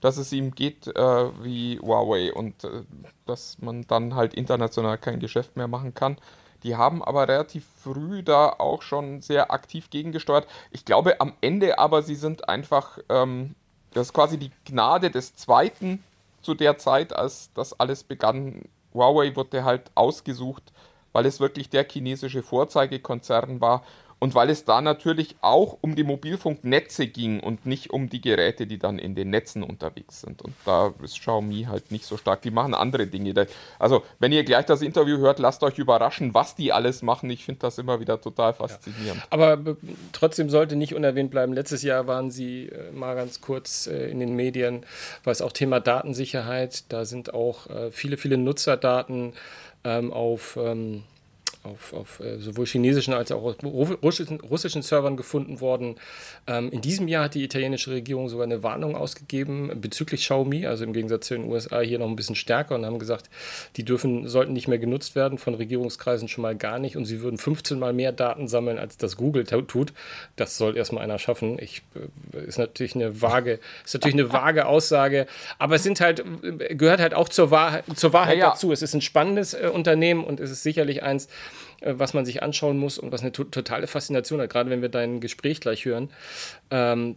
[0.00, 2.84] dass es ihm geht äh, wie Huawei und äh,
[3.26, 6.16] dass man dann halt international kein Geschäft mehr machen kann.
[6.62, 10.46] Die haben aber relativ früh da auch schon sehr aktiv gegengesteuert.
[10.70, 13.56] Ich glaube am Ende aber, sie sind einfach ähm,
[13.94, 16.02] das ist quasi die Gnade des Zweiten
[16.40, 18.62] zu der Zeit, als das alles begann.
[18.94, 20.72] Huawei wurde halt ausgesucht,
[21.12, 23.82] weil es wirklich der chinesische Vorzeigekonzern war
[24.22, 28.68] und weil es da natürlich auch um die Mobilfunknetze ging und nicht um die Geräte,
[28.68, 30.42] die dann in den Netzen unterwegs sind.
[30.42, 32.40] Und da ist Xiaomi halt nicht so stark.
[32.42, 33.48] Die machen andere Dinge.
[33.80, 37.30] Also, wenn ihr gleich das Interview hört, lasst euch überraschen, was die alles machen.
[37.30, 39.22] Ich finde das immer wieder total faszinierend.
[39.22, 39.26] Ja.
[39.30, 39.74] Aber äh,
[40.12, 41.52] trotzdem sollte nicht unerwähnt bleiben.
[41.52, 44.86] Letztes Jahr waren sie äh, mal ganz kurz äh, in den Medien,
[45.24, 46.84] weil es auch Thema Datensicherheit.
[46.92, 49.32] Da sind auch viele, viele Nutzerdaten
[49.82, 50.56] ähm, auf.
[50.62, 51.02] Ähm,
[51.64, 55.96] auf, auf äh, sowohl chinesischen als auch russischen, russischen Servern gefunden worden.
[56.46, 60.84] Ähm, in diesem Jahr hat die italienische Regierung sogar eine Warnung ausgegeben bezüglich Xiaomi, also
[60.84, 63.30] im Gegensatz zu den USA hier noch ein bisschen stärker und haben gesagt,
[63.76, 67.22] die dürfen, sollten nicht mehr genutzt werden, von Regierungskreisen schon mal gar nicht und sie
[67.22, 69.92] würden 15 mal mehr Daten sammeln, als das Google tut.
[70.36, 71.58] Das soll erstmal einer schaffen.
[71.60, 71.82] Ich,
[72.34, 75.26] äh, ist natürlich eine vage, ist natürlich eine vage Aussage,
[75.58, 76.24] aber es sind halt,
[76.70, 78.50] gehört halt auch zur Wahrheit, zur Wahrheit ja, ja.
[78.50, 78.72] dazu.
[78.72, 81.51] Es ist ein spannendes äh, Unternehmen und es ist sicherlich eins, äh,
[81.84, 84.88] was man sich anschauen muss und was eine to totale Faszination hat, gerade wenn wir
[84.88, 86.10] dein Gespräch gleich hören.
[86.70, 87.16] Ähm,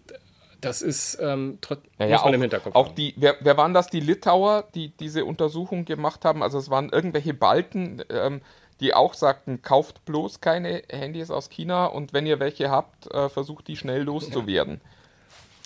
[0.62, 1.60] das ist ähm,
[2.00, 2.76] ja, ja, auch, im Hinterkopf.
[2.76, 6.42] Auch die, wer, wer waren das, die Litauer, die diese Untersuchung gemacht haben?
[6.42, 8.42] Also es waren irgendwelche Balten, ähm,
[8.80, 13.30] die auch sagten, kauft bloß keine Handys aus China und wenn ihr welche habt, äh,
[13.30, 14.82] versucht die schnell loszuwerden.
[14.84, 14.90] Ja.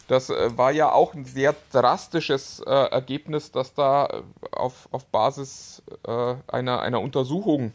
[0.10, 4.22] Das äh, war ja auch ein sehr drastisches äh, Ergebnis, das da äh,
[4.52, 7.74] auf, auf Basis äh, einer, einer Untersuchung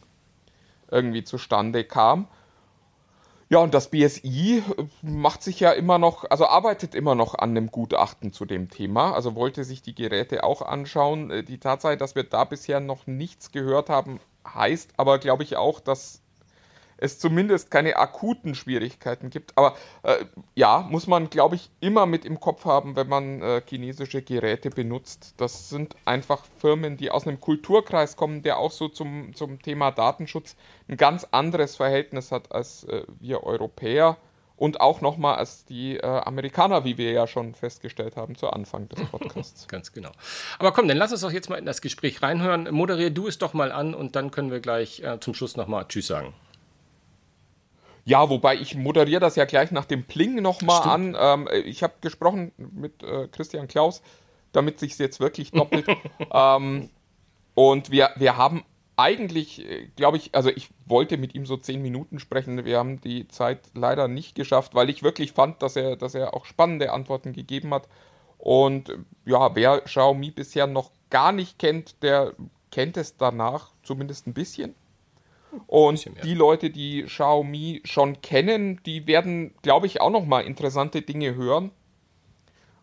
[0.91, 2.27] irgendwie zustande kam.
[3.47, 7.51] Ja, und das BSI äh, macht sich ja immer noch, also arbeitet immer noch an
[7.51, 11.29] einem Gutachten zu dem Thema, also wollte sich die Geräte auch anschauen.
[11.29, 15.57] Äh, die Tatsache, dass wir da bisher noch nichts gehört haben, heißt aber, glaube ich,
[15.57, 16.21] auch, dass
[16.97, 19.57] es zumindest keine akuten Schwierigkeiten gibt.
[19.57, 20.25] Aber äh,
[20.55, 24.69] ja, muss man, glaube ich, immer mit im Kopf haben, wenn man äh, chinesische Geräte
[24.69, 25.33] benutzt.
[25.37, 29.91] Das sind einfach Firmen, die aus einem Kulturkreis kommen, der auch so zum, zum Thema
[29.91, 30.55] Datenschutz
[30.87, 34.17] ein ganz anderes Verhältnis hat als äh, wir Europäer.
[34.57, 38.87] Und auch nochmal als die äh, Amerikaner, wie wir ja schon festgestellt haben zu Anfang
[38.87, 39.67] des Podcasts.
[39.67, 40.11] Ganz genau.
[40.59, 42.69] Aber komm, dann lass uns doch jetzt mal in das Gespräch reinhören.
[42.71, 45.85] Moderier du es doch mal an und dann können wir gleich äh, zum Schluss nochmal
[45.89, 46.33] Tschüss sagen.
[48.05, 51.17] Ja, wobei ich moderiere das ja gleich nach dem Pling nochmal an.
[51.19, 54.03] Ähm, ich habe gesprochen mit äh, Christian Klaus,
[54.51, 55.87] damit sich jetzt wirklich doppelt.
[56.31, 56.89] ähm,
[57.55, 58.63] und wir, wir haben
[58.95, 62.63] eigentlich, äh, glaube ich, also ich wollte mit ihm so zehn Minuten sprechen.
[62.63, 66.35] Wir haben die Zeit leider nicht geschafft, weil ich wirklich fand, dass er, dass er
[66.35, 67.87] auch spannende Antworten gegeben hat.
[68.37, 68.95] Und
[69.25, 72.33] ja, wer Xiaomi bisher noch gar nicht kennt, der
[72.71, 74.75] kennt es danach zumindest ein bisschen.
[75.67, 81.01] Und die Leute, die Xiaomi schon kennen, die werden, glaube ich, auch noch mal interessante
[81.01, 81.71] Dinge hören,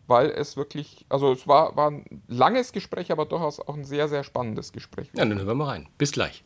[0.07, 4.07] weil es wirklich, also es war, war ein langes Gespräch, aber durchaus auch ein sehr,
[4.07, 5.09] sehr spannendes Gespräch.
[5.13, 5.89] Ja, dann hören wir mal rein.
[5.97, 6.43] Bis gleich.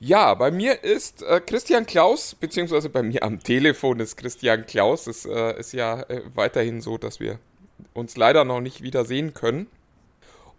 [0.00, 5.08] Ja, bei mir ist äh, Christian Klaus, beziehungsweise bei mir am Telefon ist Christian Klaus.
[5.08, 7.40] Es äh, ist ja äh, weiterhin so, dass wir
[7.94, 9.66] uns leider noch nicht wiedersehen können.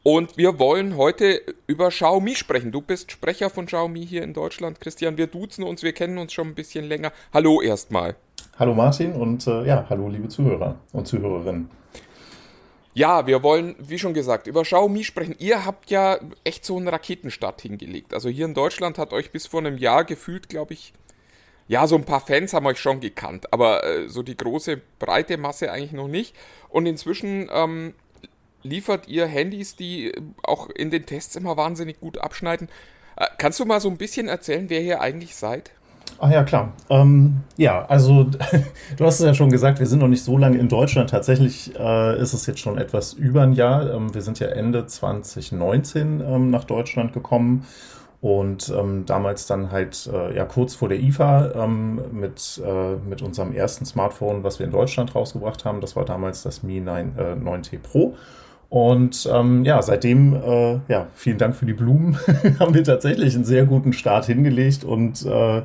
[0.01, 2.71] Und wir wollen heute über Xiaomi sprechen.
[2.71, 4.79] Du bist Sprecher von Xiaomi hier in Deutschland.
[4.79, 7.11] Christian, wir duzen uns, wir kennen uns schon ein bisschen länger.
[7.33, 8.15] Hallo erstmal.
[8.57, 11.69] Hallo Martin und äh, ja, hallo liebe Zuhörer und Zuhörerinnen.
[12.93, 15.35] Ja, wir wollen, wie schon gesagt, über Xiaomi sprechen.
[15.37, 18.13] Ihr habt ja echt so einen Raketenstart hingelegt.
[18.13, 20.93] Also hier in Deutschland hat euch bis vor einem Jahr gefühlt, glaube ich,
[21.67, 25.37] ja, so ein paar Fans haben euch schon gekannt, aber äh, so die große, breite
[25.37, 26.35] Masse eigentlich noch nicht.
[26.69, 27.93] Und inzwischen ähm,
[28.63, 32.69] liefert ihr Handys, die auch in den Tests immer wahnsinnig gut abschneiden.
[33.15, 35.71] Äh, kannst du mal so ein bisschen erzählen, wer ihr eigentlich seid?
[36.21, 36.73] Ach ja, klar.
[36.89, 38.23] Ähm, ja, also
[38.97, 41.09] du hast es ja schon gesagt, wir sind noch nicht so lange in Deutschland.
[41.09, 43.93] Tatsächlich äh, ist es jetzt schon etwas über ein Jahr.
[43.93, 47.65] Ähm, wir sind ja Ende 2019 ähm, nach Deutschland gekommen
[48.21, 53.21] und ähm, damals dann halt äh, ja kurz vor der IFA ähm, mit, äh, mit
[53.21, 55.79] unserem ersten Smartphone, was wir in Deutschland rausgebracht haben.
[55.79, 58.15] Das war damals das Mi 9, äh, 9T Pro.
[58.69, 62.19] Und ähm, ja, seitdem, äh, ja, vielen Dank für die Blumen,
[62.59, 65.63] haben wir tatsächlich einen sehr guten Start hingelegt und äh, äh,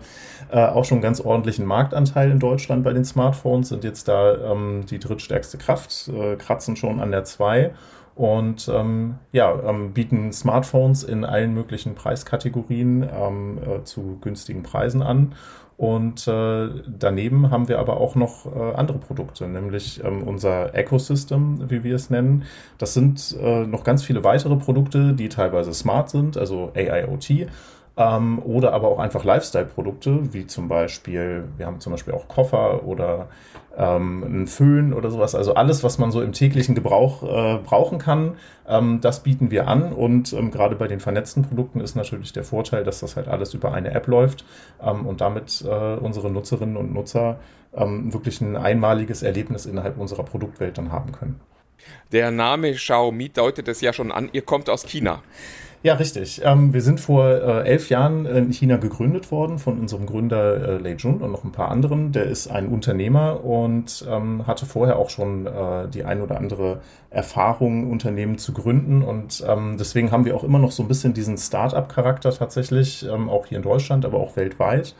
[0.50, 4.98] auch schon ganz ordentlichen Marktanteil in Deutschland bei den Smartphones, sind jetzt da ähm, die
[4.98, 7.72] drittstärkste Kraft, äh, kratzen schon an der 2
[8.14, 15.02] und ähm, ja, ähm, bieten Smartphones in allen möglichen Preiskategorien ähm, äh, zu günstigen Preisen
[15.02, 15.34] an
[15.76, 21.68] und äh, daneben haben wir aber auch noch äh, andere Produkte, nämlich ähm, unser Ecosystem,
[21.68, 22.44] wie wir es nennen.
[22.78, 27.48] Das sind äh, noch ganz viele weitere Produkte, die teilweise smart sind, also AIoT.
[27.96, 32.84] Ähm, oder aber auch einfach Lifestyle-Produkte, wie zum Beispiel, wir haben zum Beispiel auch Koffer
[32.84, 33.28] oder
[33.76, 35.36] ähm, einen Föhn oder sowas.
[35.36, 38.34] Also alles, was man so im täglichen Gebrauch äh, brauchen kann,
[38.68, 39.92] ähm, das bieten wir an.
[39.92, 43.54] Und ähm, gerade bei den vernetzten Produkten ist natürlich der Vorteil, dass das halt alles
[43.54, 44.44] über eine App läuft
[44.82, 47.38] ähm, und damit äh, unsere Nutzerinnen und Nutzer
[47.76, 51.40] ähm, wirklich ein einmaliges Erlebnis innerhalb unserer Produktwelt dann haben können.
[52.12, 55.22] Der Name Xiaomi deutet es ja schon an, ihr kommt aus China.
[55.84, 56.40] Ja, richtig.
[56.42, 60.78] Ähm, wir sind vor äh, elf Jahren in China gegründet worden von unserem Gründer äh,
[60.78, 62.10] Lei Jun und noch ein paar anderen.
[62.10, 66.80] Der ist ein Unternehmer und ähm, hatte vorher auch schon äh, die ein oder andere
[67.10, 69.02] Erfahrung, Unternehmen zu gründen.
[69.02, 73.28] Und ähm, deswegen haben wir auch immer noch so ein bisschen diesen Start-up-Charakter tatsächlich, ähm,
[73.28, 74.94] auch hier in Deutschland, aber auch weltweit.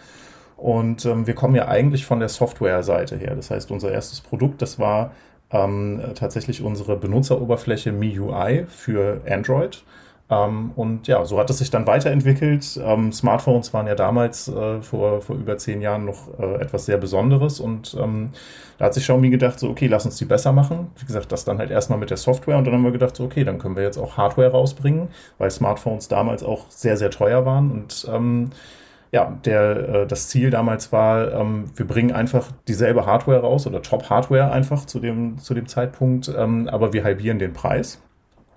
[0.59, 3.35] Und ähm, wir kommen ja eigentlich von der Software-Seite her.
[3.35, 5.13] Das heißt, unser erstes Produkt, das war
[5.51, 9.83] ähm, tatsächlich unsere Benutzeroberfläche MIUI für Android.
[10.31, 12.81] Ähm, und ja, so hat es sich dann weiterentwickelt.
[12.83, 16.97] Ähm, Smartphones waren ja damals äh, vor, vor über zehn Jahren noch äh, etwas sehr
[16.97, 18.31] Besonderes und ähm,
[18.79, 20.91] da hat sich Xiaomi gedacht, so okay, lass uns die besser machen.
[20.99, 23.25] Wie gesagt, das dann halt erstmal mit der Software und dann haben wir gedacht, so
[23.25, 25.09] okay, dann können wir jetzt auch Hardware rausbringen,
[25.39, 28.51] weil Smartphones damals auch sehr, sehr teuer waren und ähm,
[29.13, 33.81] ja, der, äh, das Ziel damals war, ähm, wir bringen einfach dieselbe Hardware raus oder
[33.83, 38.01] Top-Hardware einfach zu dem, zu dem Zeitpunkt, ähm, aber wir halbieren den Preis.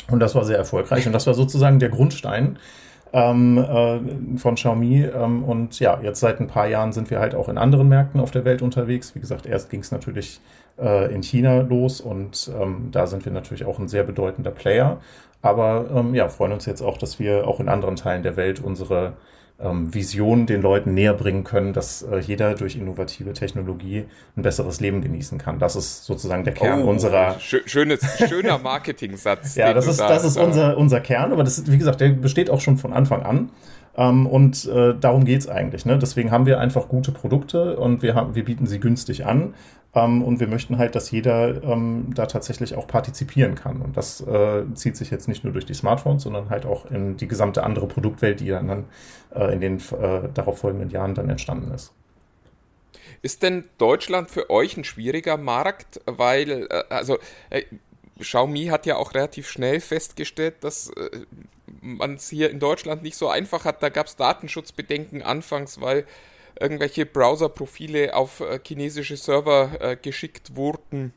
[0.09, 1.05] Und das war sehr erfolgreich.
[1.05, 2.57] Und das war sozusagen der Grundstein
[3.13, 5.03] ähm, äh, von Xiaomi.
[5.03, 8.19] Ähm, und ja, jetzt seit ein paar Jahren sind wir halt auch in anderen Märkten
[8.19, 9.15] auf der Welt unterwegs.
[9.15, 10.39] Wie gesagt, erst ging es natürlich
[10.79, 14.97] äh, in China los und ähm, da sind wir natürlich auch ein sehr bedeutender Player.
[15.41, 18.59] Aber ähm, ja, freuen uns jetzt auch, dass wir auch in anderen Teilen der Welt
[18.59, 19.13] unsere
[19.59, 24.05] ähm, Vision den Leuten näher bringen können, dass äh, jeder durch innovative Technologie
[24.35, 25.57] ein besseres Leben genießen kann.
[25.57, 27.39] Das ist sozusagen der Kern oh, unserer.
[27.39, 29.55] Schönes, schöner Marketing-Satz.
[29.55, 32.49] ja, das ist, das ist unser, unser Kern, aber das ist, wie gesagt, der besteht
[32.49, 33.49] auch schon von Anfang an.
[33.97, 35.85] Ähm, und äh, darum geht's eigentlich.
[35.85, 35.97] Ne?
[35.97, 39.55] Deswegen haben wir einfach gute Produkte und wir, haben, wir bieten sie günstig an.
[39.95, 43.81] Ähm, und wir möchten halt, dass jeder ähm, da tatsächlich auch partizipieren kann.
[43.81, 47.17] Und das äh, zieht sich jetzt nicht nur durch die Smartphones, sondern halt auch in
[47.17, 48.85] die gesamte andere Produktwelt, die dann
[49.33, 51.93] äh, in den äh, darauf folgenden Jahren dann entstanden ist.
[53.21, 56.01] Ist denn Deutschland für euch ein schwieriger Markt?
[56.05, 57.17] Weil, äh, also,
[57.49, 57.63] äh,
[58.19, 61.25] Xiaomi hat ja auch relativ schnell festgestellt, dass äh,
[61.81, 63.83] man es hier in Deutschland nicht so einfach hat.
[63.83, 66.05] Da gab es Datenschutzbedenken anfangs, weil
[66.59, 71.13] irgendwelche Browser-Profile auf äh, chinesische Server äh, geschickt wurden.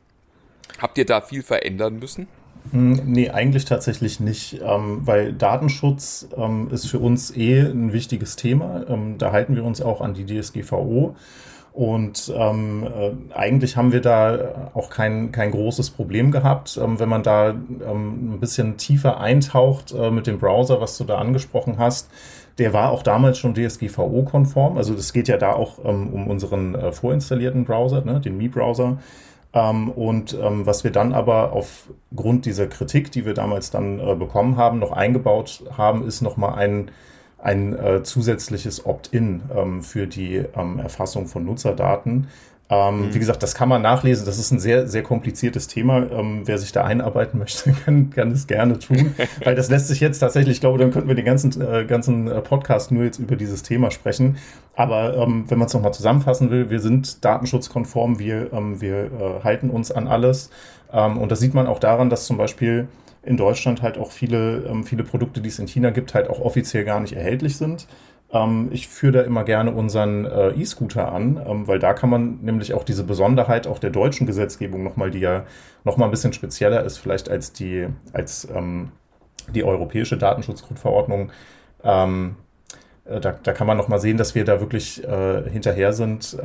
[0.79, 2.27] Habt ihr da viel verändern müssen?
[2.71, 8.35] Hm, nee, eigentlich tatsächlich nicht, ähm, weil Datenschutz ähm, ist für uns eh ein wichtiges
[8.35, 8.85] Thema.
[8.87, 11.15] Ähm, da halten wir uns auch an die DSGVO.
[11.73, 16.77] Und ähm, äh, eigentlich haben wir da auch kein, kein großes Problem gehabt.
[16.81, 21.05] Ähm, wenn man da ähm, ein bisschen tiefer eintaucht äh, mit dem Browser, was du
[21.05, 22.09] da angesprochen hast,
[22.57, 24.77] der war auch damals schon DSGVO-konform.
[24.77, 28.97] Also das geht ja da auch ähm, um unseren äh, vorinstallierten Browser, ne, den Mi-Browser.
[29.53, 34.15] Ähm, und ähm, was wir dann aber aufgrund dieser Kritik, die wir damals dann äh,
[34.15, 36.91] bekommen haben, noch eingebaut haben, ist nochmal ein,
[37.43, 42.27] ein äh, zusätzliches Opt-in ähm, für die ähm, Erfassung von Nutzerdaten.
[42.71, 43.13] Ähm, mhm.
[43.13, 44.25] Wie gesagt, das kann man nachlesen.
[44.25, 46.09] Das ist ein sehr, sehr kompliziertes Thema.
[46.09, 49.13] Ähm, wer sich da einarbeiten möchte, kann, kann es gerne tun.
[49.43, 52.29] Weil das lässt sich jetzt tatsächlich, ich glaube, dann könnten wir den ganzen, äh, ganzen
[52.29, 54.37] äh, Podcast nur jetzt über dieses Thema sprechen.
[54.73, 59.43] Aber ähm, wenn man es nochmal zusammenfassen will, wir sind datenschutzkonform, wir, ähm, wir äh,
[59.43, 60.49] halten uns an alles.
[60.93, 62.87] Ähm, und das sieht man auch daran, dass zum Beispiel
[63.23, 66.39] in Deutschland halt auch viele, ähm, viele Produkte, die es in China gibt, halt auch
[66.39, 67.87] offiziell gar nicht erhältlich sind.
[68.33, 72.39] Ähm, ich führe da immer gerne unseren äh, E-Scooter an, ähm, weil da kann man
[72.41, 75.45] nämlich auch diese Besonderheit auch der deutschen Gesetzgebung nochmal, die ja
[75.83, 78.91] nochmal ein bisschen spezieller ist, vielleicht als die, als ähm,
[79.53, 81.31] die europäische Datenschutzgrundverordnung,
[81.83, 82.37] ähm,
[83.05, 86.37] äh, da, da kann man nochmal sehen, dass wir da wirklich äh, hinterher sind.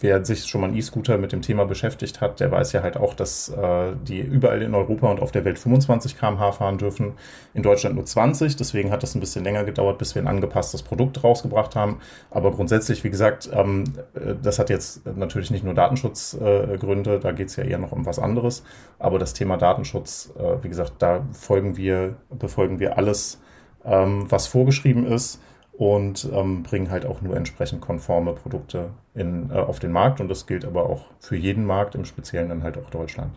[0.00, 2.96] Wer sich schon mal ein E-Scooter mit dem Thema beschäftigt hat, der weiß ja halt
[2.96, 7.12] auch, dass äh, die überall in Europa und auf der Welt 25 km/h fahren dürfen,
[7.54, 8.56] in Deutschland nur 20.
[8.56, 11.98] Deswegen hat das ein bisschen länger gedauert, bis wir ein angepasstes Produkt rausgebracht haben.
[12.30, 17.32] Aber grundsätzlich, wie gesagt, ähm, äh, das hat jetzt natürlich nicht nur Datenschutzgründe, äh, da
[17.32, 18.64] geht es ja eher noch um was anderes.
[18.98, 23.40] Aber das Thema Datenschutz, äh, wie gesagt, da folgen wir, befolgen wir alles,
[23.84, 25.40] ähm, was vorgeschrieben ist
[25.76, 30.20] und ähm, bringen halt auch nur entsprechend konforme Produkte in, äh, auf den Markt.
[30.20, 33.34] Und das gilt aber auch für jeden Markt, im Speziellen dann halt auch Deutschland.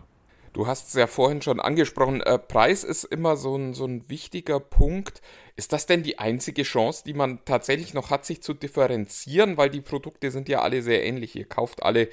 [0.52, 4.08] Du hast es ja vorhin schon angesprochen, äh, Preis ist immer so ein, so ein
[4.08, 5.20] wichtiger Punkt.
[5.56, 9.56] Ist das denn die einzige Chance, die man tatsächlich noch hat, sich zu differenzieren?
[9.56, 11.36] Weil die Produkte sind ja alle sehr ähnlich.
[11.36, 12.08] Ihr kauft alle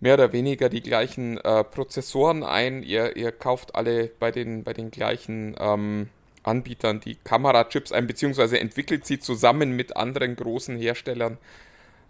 [0.00, 4.72] mehr oder weniger die gleichen äh, Prozessoren ein, ihr, ihr kauft alle bei den, bei
[4.72, 6.08] den gleichen ähm,
[6.42, 11.38] Anbietern die Kamerachips ein, beziehungsweise entwickelt sie zusammen mit anderen großen Herstellern.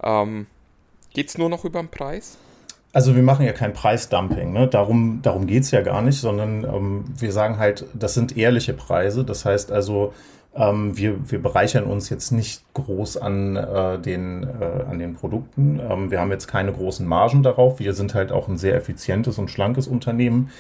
[0.02, 0.46] Ähm,
[1.12, 2.38] Geht es nur noch über den Preis?
[2.92, 4.66] Also wir machen ja kein Preisdumping, ne?
[4.66, 8.72] darum, darum geht es ja gar nicht, sondern ähm, wir sagen halt, das sind ehrliche
[8.72, 9.24] Preise.
[9.24, 10.12] Das heißt also,
[10.56, 15.80] ähm, wir, wir bereichern uns jetzt nicht groß an, äh, den, äh, an den Produkten.
[15.88, 17.78] Ähm, wir haben jetzt keine großen Margen darauf.
[17.78, 20.50] Wir sind halt auch ein sehr effizientes und schlankes Unternehmen.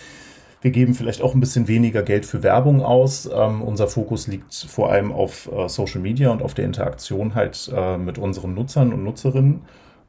[0.62, 3.28] Wir geben vielleicht auch ein bisschen weniger Geld für Werbung aus.
[3.32, 7.72] Ähm, unser Fokus liegt vor allem auf äh, Social Media und auf der Interaktion halt
[7.74, 9.62] äh, mit unseren Nutzern und Nutzerinnen.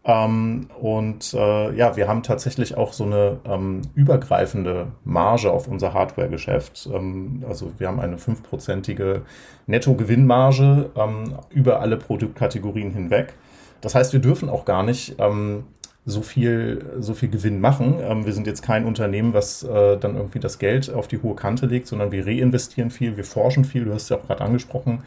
[0.04, 5.94] Ähm, und äh, ja, wir haben tatsächlich auch so eine ähm, übergreifende Marge auf unser
[5.94, 6.90] Hardware-Geschäft.
[6.92, 9.22] Ähm, also wir haben eine fünfprozentige
[9.68, 13.34] Nettogewinnmarge ähm, über alle Produktkategorien hinweg.
[13.80, 15.66] Das heißt, wir dürfen auch gar nicht ähm,
[16.06, 18.00] so viel, so viel Gewinn machen.
[18.02, 21.36] Ähm, wir sind jetzt kein Unternehmen, was äh, dann irgendwie das Geld auf die hohe
[21.36, 23.86] Kante legt, sondern wir reinvestieren viel, wir forschen viel.
[23.86, 25.04] Du hast ja auch gerade angesprochen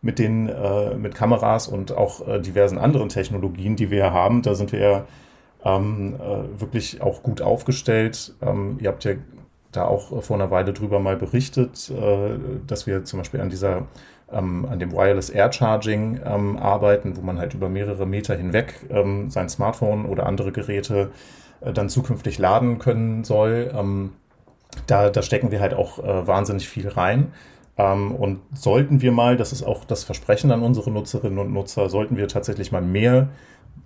[0.00, 4.42] mit den äh, mit Kameras und auch äh, diversen anderen Technologien, die wir haben.
[4.42, 5.04] Da sind wir ja
[5.64, 8.34] ähm, äh, wirklich auch gut aufgestellt.
[8.40, 9.14] Ähm, ihr habt ja
[9.72, 13.86] da auch vor einer Weile drüber mal berichtet, äh, dass wir zum Beispiel an dieser
[14.32, 18.74] ähm, an dem Wireless Air Charging ähm, arbeiten, wo man halt über mehrere Meter hinweg
[18.90, 21.10] ähm, sein Smartphone oder andere Geräte
[21.60, 23.70] äh, dann zukünftig laden können soll.
[23.74, 24.12] Ähm,
[24.86, 27.32] da, da stecken wir halt auch äh, wahnsinnig viel rein.
[27.76, 31.88] Ähm, und sollten wir mal, das ist auch das Versprechen an unsere Nutzerinnen und Nutzer,
[31.88, 33.28] sollten wir tatsächlich mal mehr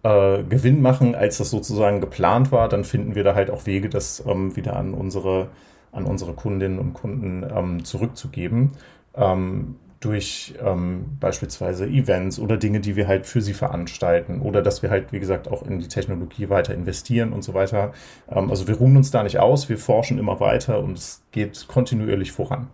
[0.02, 3.88] äh, Gewinn machen, als das sozusagen geplant war, dann finden wir da halt auch Wege,
[3.88, 5.48] das ähm, wieder an unsere,
[5.92, 8.72] an unsere Kundinnen und Kunden zurückzugeben.
[9.14, 14.82] Ähm, durch ähm, beispielsweise Events oder Dinge, die wir halt für sie veranstalten oder dass
[14.82, 17.92] wir halt, wie gesagt, auch in die Technologie weiter investieren und so weiter.
[18.28, 21.68] Ähm, also wir ruhen uns da nicht aus, wir forschen immer weiter und es geht
[21.68, 22.68] kontinuierlich voran.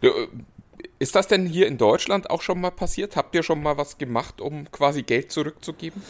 [0.00, 0.08] Äh,
[0.98, 3.14] ist das denn hier in Deutschland auch schon mal passiert?
[3.14, 6.00] Habt ihr schon mal was gemacht, um quasi Geld zurückzugeben?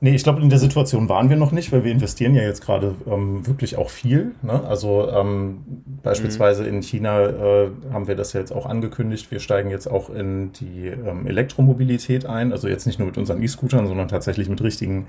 [0.00, 2.64] Nee, ich glaube, in der Situation waren wir noch nicht, weil wir investieren ja jetzt
[2.64, 4.32] gerade ähm, wirklich auch viel.
[4.42, 4.62] Ne?
[4.64, 5.64] Also ähm,
[6.04, 6.68] beispielsweise mhm.
[6.68, 9.32] in China äh, haben wir das ja jetzt auch angekündigt.
[9.32, 12.52] Wir steigen jetzt auch in die ähm, Elektromobilität ein.
[12.52, 15.06] Also jetzt nicht nur mit unseren E-Scootern, sondern tatsächlich mit richtigen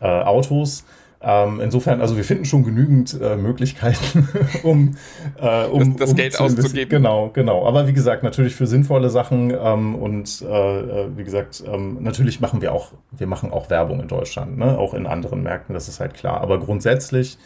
[0.00, 0.84] äh, Autos.
[1.24, 4.28] Ähm, insofern, also wir finden schon genügend äh, Möglichkeiten,
[4.62, 4.96] um,
[5.40, 6.90] äh, um das, das um Geld auszugeben.
[6.90, 7.66] Genau, genau.
[7.66, 12.40] Aber wie gesagt, natürlich für sinnvolle Sachen ähm, und äh, äh, wie gesagt, ähm, natürlich
[12.40, 14.76] machen wir auch, wir machen auch Werbung in Deutschland, ne?
[14.76, 16.40] auch in anderen Märkten, das ist halt klar.
[16.42, 17.38] Aber grundsätzlich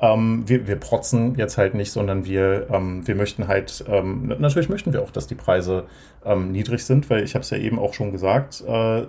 [0.00, 4.68] ähm, wir, wir protzen jetzt halt nicht, sondern wir, ähm, wir möchten halt, ähm, natürlich
[4.68, 5.84] möchten wir auch, dass die Preise
[6.24, 9.02] ähm, niedrig sind, weil ich habe es ja eben auch schon gesagt, äh,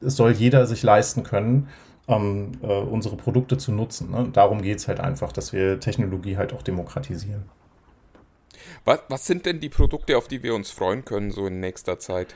[0.00, 1.68] es soll jeder sich leisten können,
[2.08, 4.10] ähm, äh, unsere Produkte zu nutzen.
[4.10, 4.30] Ne?
[4.32, 7.44] Darum geht es halt einfach, dass wir Technologie halt auch demokratisieren.
[8.84, 11.98] Was, was sind denn die Produkte, auf die wir uns freuen können, so in nächster
[11.98, 12.34] Zeit?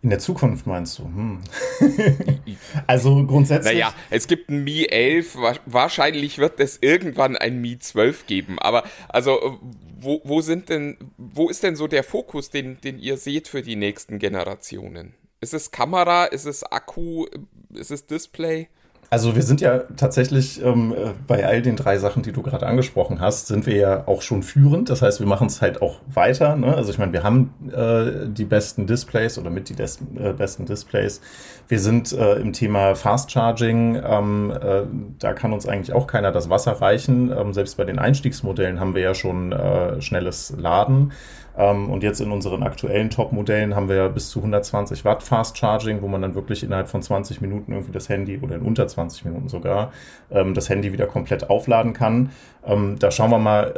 [0.00, 1.04] In der Zukunft meinst du?
[1.04, 1.40] Hm.
[2.86, 3.74] also grundsätzlich.
[3.74, 5.36] Naja, es gibt ein Mi 11,
[5.66, 8.58] wahrscheinlich wird es irgendwann ein Mi 12 geben.
[8.58, 9.58] Aber also,
[9.98, 13.62] wo, wo sind denn, wo ist denn so der Fokus, den, den ihr seht für
[13.62, 15.14] die nächsten Generationen?
[15.40, 16.26] Ist es Kamera?
[16.26, 17.26] Ist es Akku?
[17.74, 18.68] Ist es Display?
[19.10, 22.66] Also wir sind ja tatsächlich ähm, äh, bei all den drei Sachen, die du gerade
[22.66, 24.90] angesprochen hast, sind wir ja auch schon führend.
[24.90, 26.56] Das heißt, wir machen es halt auch weiter.
[26.56, 26.74] Ne?
[26.74, 30.66] Also ich meine, wir haben äh, die besten Displays oder mit die des, äh, besten
[30.66, 31.22] Displays.
[31.68, 33.98] Wir sind äh, im Thema Fast Charging.
[34.04, 34.82] Ähm, äh,
[35.18, 37.32] da kann uns eigentlich auch keiner das Wasser reichen.
[37.32, 41.12] Ähm, selbst bei den Einstiegsmodellen haben wir ja schon äh, schnelles Laden.
[41.58, 46.00] Ähm, und jetzt in unseren aktuellen Top-Modellen haben wir bis zu 120 Watt Fast Charging,
[46.00, 49.24] wo man dann wirklich innerhalb von 20 Minuten irgendwie das Handy oder in unter 20
[49.24, 49.92] Minuten sogar
[50.30, 52.30] ähm, das Handy wieder komplett aufladen kann.
[52.64, 53.74] Ähm, da schauen wir mal,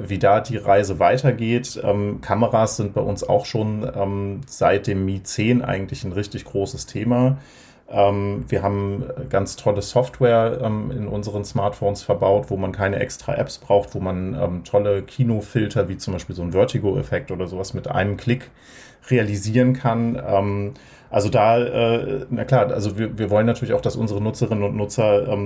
[0.00, 1.80] wie da die Reise weitergeht.
[2.22, 7.38] Kameras sind bei uns auch schon seit dem Mi 10 eigentlich ein richtig großes Thema.
[7.90, 13.34] Ähm, wir haben ganz tolle Software ähm, in unseren Smartphones verbaut, wo man keine extra
[13.34, 17.74] Apps braucht, wo man ähm, tolle Kinofilter wie zum Beispiel so ein Vertigo-Effekt oder sowas
[17.74, 18.50] mit einem Klick
[19.10, 20.74] realisieren kann.
[21.08, 24.76] Also da, äh, na klar, also wir, wir wollen natürlich auch, dass unsere Nutzerinnen und
[24.76, 25.36] Nutzer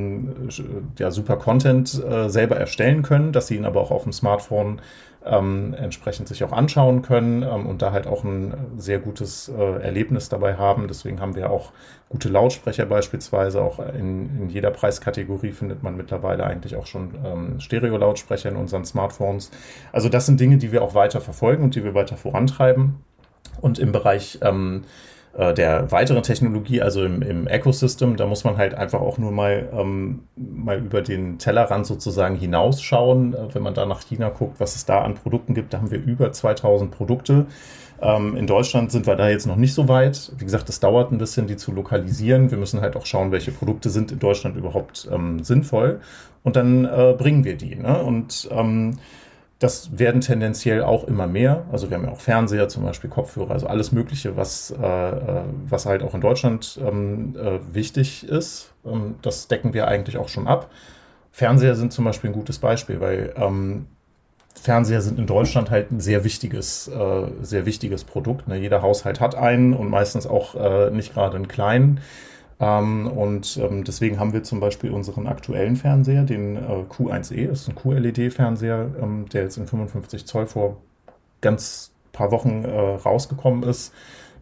[0.99, 4.81] ja super Content äh, selber erstellen können, dass sie ihn aber auch auf dem Smartphone
[5.27, 9.83] ähm, entsprechend sich auch anschauen können ähm, und da halt auch ein sehr gutes äh,
[9.83, 10.87] Erlebnis dabei haben.
[10.89, 11.73] Deswegen haben wir auch
[12.09, 13.63] gute Lautsprecher beispielsweise.
[13.63, 18.85] Auch in, in jeder Preiskategorie findet man mittlerweile eigentlich auch schon ähm, Stereo-Lautsprecher in unseren
[18.85, 19.51] Smartphones.
[19.93, 22.97] Also das sind Dinge, die wir auch weiter verfolgen und die wir weiter vorantreiben.
[23.61, 24.87] Und im Bereich ähm, äh,
[25.37, 29.69] der weiteren Technologie, also im, im Ecosystem, da muss man halt einfach auch nur mal,
[29.73, 33.35] ähm, mal über den Tellerrand sozusagen hinausschauen.
[33.35, 35.91] Äh, wenn man da nach China guckt, was es da an Produkten gibt, da haben
[35.91, 37.47] wir über 2000 Produkte.
[38.01, 40.33] Ähm, in Deutschland sind wir da jetzt noch nicht so weit.
[40.39, 42.51] Wie gesagt, das dauert ein bisschen, die zu lokalisieren.
[42.51, 46.01] Wir müssen halt auch schauen, welche Produkte sind in Deutschland überhaupt ähm, sinnvoll.
[46.43, 47.75] Und dann äh, bringen wir die.
[47.75, 48.03] Ne?
[48.03, 48.99] Und ähm,
[49.59, 51.65] das werden tendenziell auch immer mehr.
[51.71, 55.43] Also wir haben ja auch Fernseher, zum Beispiel Kopfhörer, also alles Mögliche, was, äh, äh,
[55.69, 58.73] was halt auch in Deutschland ähm, äh, wichtig ist.
[58.85, 60.71] Ähm, das decken wir eigentlich auch schon ab.
[61.31, 63.87] Fernseher sind zum Beispiel ein gutes Beispiel, weil ähm,
[64.61, 68.49] Fernseher sind in Deutschland halt ein sehr wichtiges, äh, sehr wichtiges Produkt.
[68.49, 68.57] Ne?
[68.57, 72.01] Jeder Haushalt hat einen und meistens auch äh, nicht gerade einen kleinen.
[72.61, 77.63] Ähm, und ähm, deswegen haben wir zum Beispiel unseren aktuellen Fernseher, den äh, Q1E, das
[77.63, 80.77] ist ein QLED-Fernseher, ähm, der jetzt in 55 Zoll vor
[81.41, 83.93] ganz paar Wochen äh, rausgekommen ist.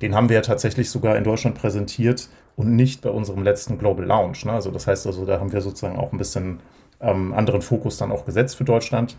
[0.03, 4.05] Den haben wir ja tatsächlich sogar in Deutschland präsentiert und nicht bei unserem letzten Global
[4.05, 4.45] Launch.
[4.45, 4.53] Ne?
[4.53, 6.61] Also das heißt also, da haben wir sozusagen auch ein bisschen
[7.01, 9.17] ähm, anderen Fokus dann auch gesetzt für Deutschland.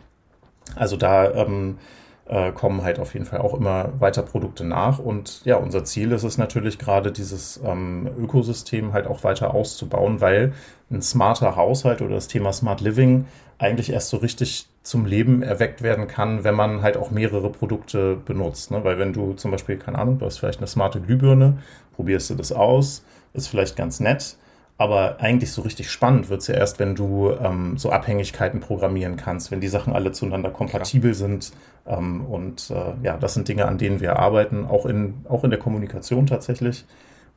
[0.76, 1.78] Also da ähm,
[2.26, 4.99] äh, kommen halt auf jeden Fall auch immer weiter Produkte nach.
[4.99, 10.21] Und ja, unser Ziel ist es natürlich gerade, dieses ähm, Ökosystem halt auch weiter auszubauen,
[10.21, 10.53] weil
[10.89, 13.26] ein smarter Haushalt oder das Thema Smart Living
[13.57, 18.15] eigentlich erst so richtig zum Leben erweckt werden kann, wenn man halt auch mehrere Produkte
[18.15, 18.71] benutzt.
[18.71, 18.84] Ne?
[18.84, 21.59] Weil wenn du zum Beispiel, keine Ahnung, du hast vielleicht eine smarte Glühbirne,
[21.95, 23.03] probierst du das aus,
[23.34, 24.38] ist vielleicht ganz nett,
[24.78, 29.17] aber eigentlich so richtig spannend wird es ja erst, wenn du ähm, so Abhängigkeiten programmieren
[29.17, 31.30] kannst, wenn die Sachen alle zueinander kompatibel Klar.
[31.30, 31.53] sind.
[31.86, 35.51] Ähm, und äh, ja, das sind Dinge, an denen wir arbeiten, auch in, auch in
[35.51, 36.86] der Kommunikation tatsächlich.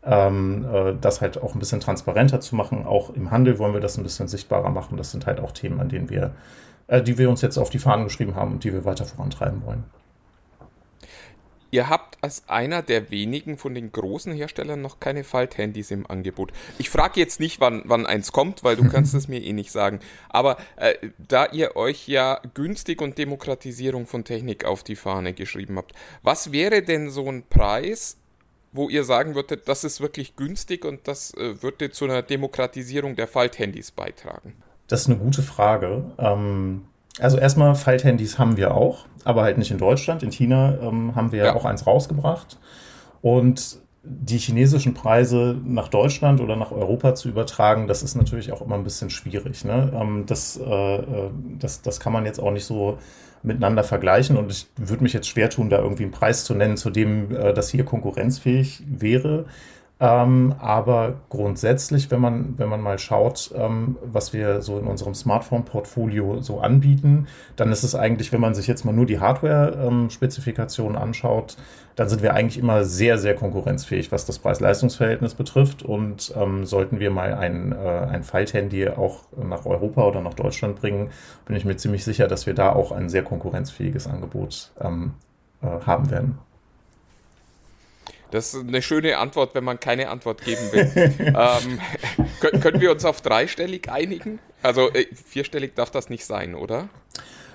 [0.02, 2.86] Ähm, äh, das halt auch ein bisschen transparenter zu machen.
[2.86, 4.96] Auch im Handel wollen wir das ein bisschen sichtbarer machen.
[4.96, 6.32] Das sind halt auch Themen, an denen wir,
[6.86, 9.62] äh, die wir uns jetzt auf die Fahnen geschrieben haben und die wir weiter vorantreiben
[9.66, 9.84] wollen.
[11.70, 16.52] Ihr habt als einer der wenigen von den großen Herstellern noch keine Falthandys im Angebot.
[16.78, 19.72] Ich frage jetzt nicht, wann, wann eins kommt, weil du kannst es mir eh nicht
[19.72, 20.00] sagen.
[20.28, 25.76] Aber äh, da ihr euch ja günstig und Demokratisierung von Technik auf die Fahne geschrieben
[25.76, 25.92] habt,
[26.22, 28.18] was wäre denn so ein Preis,
[28.72, 33.16] wo ihr sagen würdet, das ist wirklich günstig und das äh, würde zu einer Demokratisierung
[33.16, 34.54] der Falthandys beitragen?
[34.86, 36.12] Das ist eine gute Frage.
[36.18, 36.86] Ähm
[37.18, 40.22] also erstmal, Falthandys haben wir auch, aber halt nicht in Deutschland.
[40.22, 41.54] In China ähm, haben wir ja.
[41.54, 42.58] auch eins rausgebracht.
[43.22, 48.62] Und die chinesischen Preise nach Deutschland oder nach Europa zu übertragen, das ist natürlich auch
[48.62, 49.64] immer ein bisschen schwierig.
[49.64, 49.92] Ne?
[49.94, 52.98] Ähm, das, äh, äh, das, das kann man jetzt auch nicht so
[53.42, 56.76] miteinander vergleichen und ich würde mich jetzt schwer tun, da irgendwie einen Preis zu nennen,
[56.76, 59.46] zu dem äh, das hier konkurrenzfähig wäre.
[59.98, 65.14] Ähm, aber grundsätzlich, wenn man, wenn man mal schaut, ähm, was wir so in unserem
[65.14, 70.96] Smartphone-Portfolio so anbieten, dann ist es eigentlich, wenn man sich jetzt mal nur die Hardware-Spezifikationen
[70.96, 71.56] ähm, anschaut,
[71.94, 75.82] dann sind wir eigentlich immer sehr, sehr konkurrenzfähig, was das Preis-Leistungs-Verhältnis betrifft.
[75.82, 80.78] Und ähm, sollten wir mal ein, äh, ein Falthandy auch nach Europa oder nach Deutschland
[80.78, 81.08] bringen,
[81.46, 85.14] bin ich mir ziemlich sicher, dass wir da auch ein sehr konkurrenzfähiges Angebot ähm,
[85.62, 86.38] äh, haben werden.
[88.30, 90.90] Das ist eine schöne Antwort, wenn man keine Antwort geben will.
[91.20, 91.80] ähm,
[92.60, 94.38] können wir uns auf dreistellig einigen?
[94.62, 96.88] Also äh, vierstellig darf das nicht sein, oder?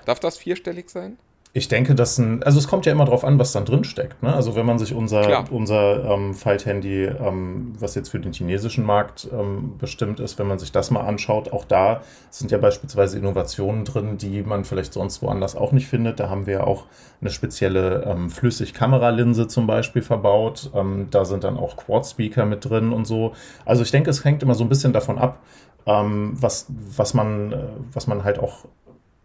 [0.04, 1.18] Darf das vierstellig sein?
[1.54, 4.22] Ich denke, dass ein, also es kommt ja immer darauf an, was dann drin steckt.
[4.22, 4.32] Ne?
[4.32, 5.44] Also wenn man sich unser, Klar.
[5.50, 10.58] unser ähm, Falthandy, ähm, was jetzt für den chinesischen Markt ähm, bestimmt ist, wenn man
[10.58, 12.00] sich das mal anschaut, auch da
[12.30, 16.20] sind ja beispielsweise Innovationen drin, die man vielleicht sonst woanders auch nicht findet.
[16.20, 16.86] Da haben wir auch
[17.20, 20.70] eine spezielle ähm, Flüssigkameralinse zum Beispiel verbaut.
[20.74, 23.32] Ähm, da sind dann auch Quad-Speaker mit drin und so.
[23.66, 25.38] Also ich denke, es hängt immer so ein bisschen davon ab,
[25.84, 27.58] ähm, was, was, man, äh,
[27.92, 28.64] was man halt auch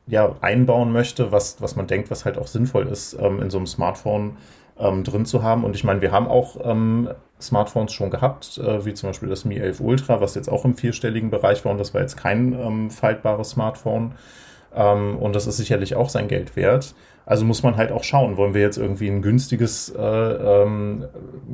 [0.07, 3.57] ja, einbauen möchte, was, was man denkt, was halt auch sinnvoll ist, ähm, in so
[3.57, 4.37] einem Smartphone
[4.79, 5.63] ähm, drin zu haben.
[5.63, 7.09] Und ich meine, wir haben auch ähm,
[7.41, 10.75] Smartphones schon gehabt, äh, wie zum Beispiel das Mi 11 Ultra, was jetzt auch im
[10.75, 14.13] vierstelligen Bereich war und das war jetzt kein faltbares Smartphone.
[14.69, 16.93] Und das ist sicherlich auch sein Geld wert.
[17.27, 21.03] Also muss man halt auch schauen, wollen wir jetzt irgendwie ein günstiges äh, ähm,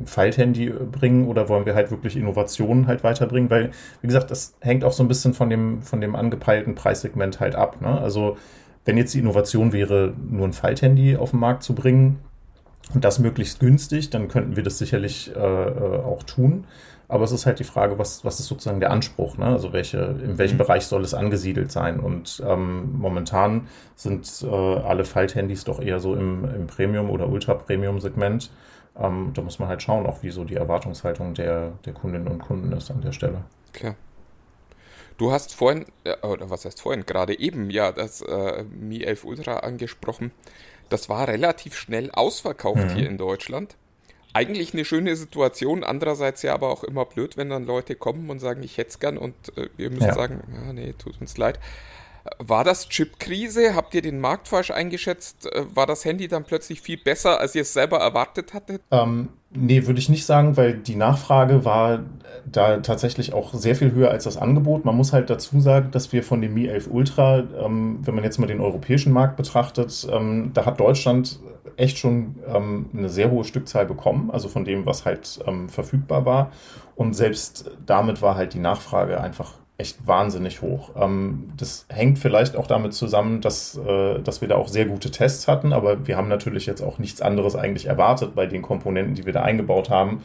[0.04, 3.50] Falthandy bringen oder wollen wir halt wirklich Innovationen halt weiterbringen?
[3.50, 7.40] Weil, wie gesagt, das hängt auch so ein bisschen von dem, von dem angepeilten Preissegment
[7.40, 7.80] halt ab.
[7.80, 7.88] Ne?
[7.88, 8.36] Also
[8.84, 12.20] wenn jetzt die Innovation wäre, nur ein Falthandy auf den Markt zu bringen
[12.94, 16.66] und das möglichst günstig, dann könnten wir das sicherlich äh, äh auch tun.
[17.08, 19.36] Aber es ist halt die Frage, was, was ist sozusagen der Anspruch?
[19.36, 19.46] Ne?
[19.46, 20.58] Also welche, in welchem mhm.
[20.58, 22.00] Bereich soll es angesiedelt sein?
[22.00, 28.50] Und ähm, momentan sind äh, alle Falthandys doch eher so im, im Premium- oder Ultra-Premium-Segment.
[28.98, 32.38] Ähm, da muss man halt schauen, auch wie so die Erwartungshaltung der, der Kundinnen und
[32.38, 33.44] Kunden ist an der Stelle.
[33.72, 33.96] Klar.
[35.16, 35.86] Du hast vorhin,
[36.22, 40.32] oder was heißt vorhin, gerade eben ja das äh, Mi 11 Ultra angesprochen.
[40.88, 42.94] Das war relativ schnell ausverkauft mhm.
[42.94, 43.76] hier in Deutschland
[44.34, 48.40] eigentlich eine schöne Situation, andererseits ja aber auch immer blöd, wenn dann Leute kommen und
[48.40, 50.12] sagen, ich hätte es gern und äh, ihr müsst ja.
[50.12, 51.58] sagen, ja, nee, tut uns leid.
[52.38, 53.74] War das Chip-Krise?
[53.74, 55.46] Habt ihr den Markt falsch eingeschätzt?
[55.52, 58.82] Äh, war das Handy dann plötzlich viel besser, als ihr es selber erwartet hattet?
[58.90, 62.00] Ähm, nee, würde ich nicht sagen, weil die Nachfrage war
[62.46, 64.84] da tatsächlich auch sehr viel höher als das Angebot.
[64.84, 68.24] Man muss halt dazu sagen, dass wir von dem Mi 11 Ultra, ähm, wenn man
[68.24, 71.40] jetzt mal den europäischen Markt betrachtet, ähm, da hat Deutschland
[71.76, 76.24] echt schon ähm, eine sehr hohe Stückzahl bekommen, also von dem, was halt ähm, verfügbar
[76.24, 76.52] war.
[76.94, 80.90] Und selbst damit war halt die Nachfrage einfach echt wahnsinnig hoch.
[80.96, 85.10] Ähm, das hängt vielleicht auch damit zusammen, dass, äh, dass wir da auch sehr gute
[85.10, 89.14] Tests hatten, aber wir haben natürlich jetzt auch nichts anderes eigentlich erwartet bei den Komponenten,
[89.14, 90.22] die wir da eingebaut haben,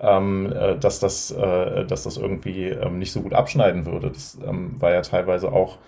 [0.00, 4.10] ähm, äh, dass, das, äh, dass das irgendwie ähm, nicht so gut abschneiden würde.
[4.10, 5.78] Das ähm, war ja teilweise auch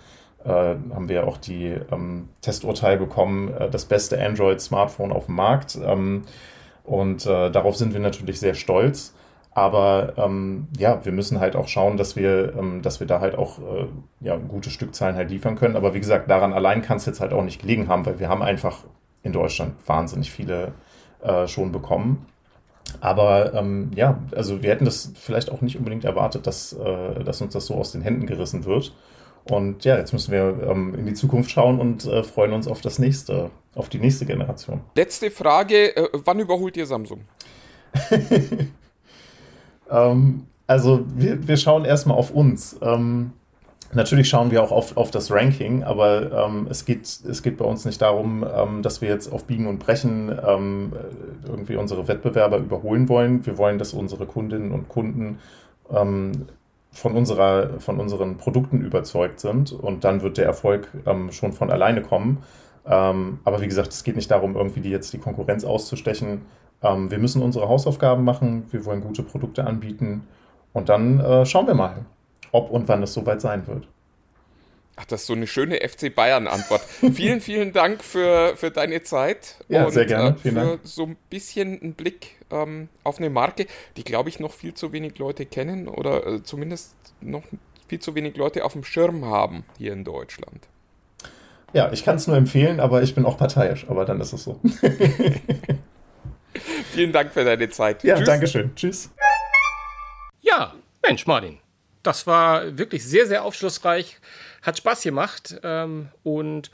[0.45, 5.79] äh, haben wir auch die ähm, Testurteil bekommen, äh, das beste Android-Smartphone auf dem Markt.
[5.85, 6.25] Ähm,
[6.85, 9.15] und äh, darauf sind wir natürlich sehr stolz.
[9.55, 13.37] Aber ähm, ja, wir müssen halt auch schauen, dass wir, ähm, dass wir da halt
[13.37, 13.87] auch äh,
[14.21, 15.77] ja, gute Stückzahlen halt liefern können.
[15.77, 18.29] Aber wie gesagt, daran allein kann es jetzt halt auch nicht gelegen haben, weil wir
[18.29, 18.79] haben einfach
[19.23, 20.73] in Deutschland wahnsinnig viele
[21.23, 22.27] äh, schon bekommen.
[23.01, 27.41] Aber ähm, ja, also wir hätten das vielleicht auch nicht unbedingt erwartet, dass, äh, dass
[27.41, 28.95] uns das so aus den Händen gerissen wird.
[29.45, 32.81] Und ja, jetzt müssen wir ähm, in die Zukunft schauen und äh, freuen uns auf
[32.81, 34.81] das nächste, auf die nächste Generation.
[34.95, 37.23] Letzte Frage: äh, Wann überholt ihr Samsung?
[39.93, 42.79] ähm, also, wir, wir schauen erstmal auf uns.
[42.83, 43.33] Ähm,
[43.93, 47.65] natürlich schauen wir auch auf, auf das Ranking, aber ähm, es, geht, es geht bei
[47.65, 50.93] uns nicht darum, ähm, dass wir jetzt auf Biegen und Brechen ähm,
[51.47, 53.45] irgendwie unsere Wettbewerber überholen wollen.
[53.45, 55.39] Wir wollen, dass unsere Kundinnen und Kunden
[56.93, 61.71] von, unserer, von unseren Produkten überzeugt sind und dann wird der Erfolg ähm, schon von
[61.71, 62.39] alleine kommen.
[62.87, 66.43] Ähm, aber wie gesagt, es geht nicht darum, irgendwie die jetzt die Konkurrenz auszustechen.
[66.83, 70.27] Ähm, wir müssen unsere Hausaufgaben machen, wir wollen gute Produkte anbieten
[70.73, 72.05] und dann äh, schauen wir mal,
[72.51, 73.87] ob und wann es soweit sein wird.
[74.97, 76.83] Ach, das ist so eine schöne FC Bayern-Antwort.
[77.15, 79.57] vielen, vielen Dank für, für deine Zeit.
[79.69, 80.31] Ja, und, sehr gerne.
[80.31, 80.81] Äh, vielen für Dank.
[80.85, 83.67] so ein bisschen einen Blick ähm, auf eine Marke,
[83.97, 87.43] die, glaube ich, noch viel zu wenig Leute kennen oder äh, zumindest noch
[87.89, 90.69] viel zu wenig Leute auf dem Schirm haben hier in Deutschland.
[91.73, 94.45] Ja, ich kann es nur empfehlen, aber ich bin auch parteiisch, aber dann ist es
[94.45, 94.61] so.
[96.93, 98.05] vielen Dank für deine Zeit.
[98.05, 98.27] Ja, Tschüss.
[98.27, 98.77] Dankeschön.
[98.77, 99.11] Tschüss.
[100.41, 101.59] Ja, Mensch, Martin.
[102.03, 104.19] Das war wirklich sehr, sehr aufschlussreich
[104.63, 106.71] hat Spaß gemacht ähm, und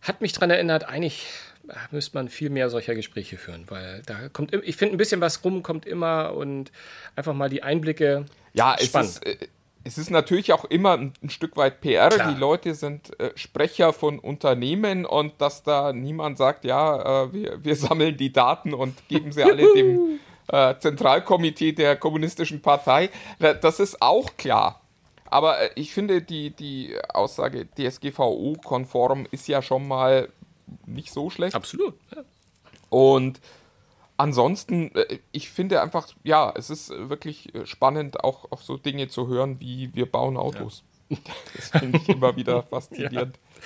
[0.00, 1.26] hat mich daran erinnert, eigentlich
[1.68, 5.20] äh, müsste man viel mehr solcher Gespräche führen, weil da kommt, ich finde, ein bisschen
[5.20, 6.72] was rum kommt immer und
[7.14, 8.24] einfach mal die Einblicke.
[8.54, 9.36] Ja, es ist, äh,
[9.84, 12.08] es ist natürlich auch immer ein, ein Stück weit PR.
[12.08, 12.32] Klar.
[12.32, 17.64] Die Leute sind äh, Sprecher von Unternehmen und dass da niemand sagt, ja, äh, wir,
[17.64, 23.80] wir sammeln die Daten und geben sie alle dem äh, Zentralkomitee der Kommunistischen Partei, das
[23.80, 24.80] ist auch klar.
[25.30, 30.28] Aber äh, ich finde, die, die Aussage DSGVO-konform ist ja schon mal
[30.86, 31.54] nicht so schlecht.
[31.54, 31.94] Absolut.
[32.14, 32.22] Ja.
[32.90, 33.40] Und
[34.18, 39.28] ansonsten, äh, ich finde einfach, ja, es ist wirklich spannend, auch, auch so Dinge zu
[39.28, 40.82] hören, wie wir bauen Autos.
[40.82, 40.84] Ja.
[41.56, 43.36] Das finde ich immer wieder faszinierend.
[43.36, 43.62] Ja.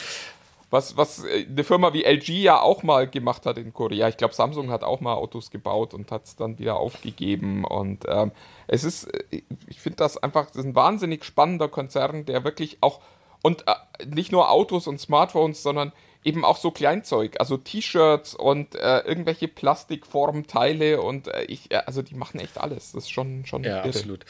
[0.71, 4.07] was, was äh, eine Firma wie LG ja auch mal gemacht hat in Korea.
[4.07, 7.65] Ich glaube, Samsung hat auch mal Autos gebaut und hat es dann wieder aufgegeben.
[7.65, 8.31] Und ähm,
[8.69, 12.79] es ist, äh, ich finde das einfach, das ist ein wahnsinnig spannender Konzern, der wirklich
[12.81, 13.01] auch,
[13.43, 13.75] und äh,
[14.07, 15.93] nicht nur Autos und Smartphones, sondern
[16.25, 22.03] eben auch so Kleinzeug, also T-Shirts und äh, irgendwelche Plastikformteile und äh, ich, äh, also
[22.03, 22.93] die machen echt alles.
[22.93, 23.89] Das ist schon, schon Ja, irre.
[23.89, 24.25] absolut.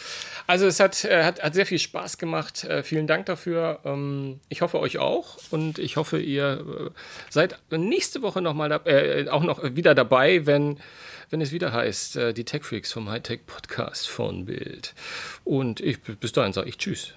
[0.47, 2.65] Also es hat, äh, hat, hat sehr viel Spaß gemacht.
[2.65, 3.81] Äh, vielen Dank dafür.
[3.85, 8.69] Ähm, ich hoffe euch auch und ich hoffe, ihr äh, seid nächste Woche noch mal
[8.69, 10.81] da, auch noch wieder dabei, wenn
[11.31, 14.93] wenn es wieder heißt, die Tech Freaks vom Hightech Podcast von Bild.
[15.45, 17.15] Und ich, bis dahin sage ich Tschüss.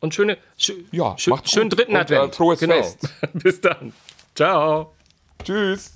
[0.00, 2.34] Und schöne, schö, Ja, schö, schönen gut dritten und, äh, Advent.
[2.34, 2.74] frohes genau.
[2.76, 2.98] Fest.
[3.34, 3.92] bis dann.
[4.34, 4.94] Ciao.
[5.42, 5.92] Tschüss.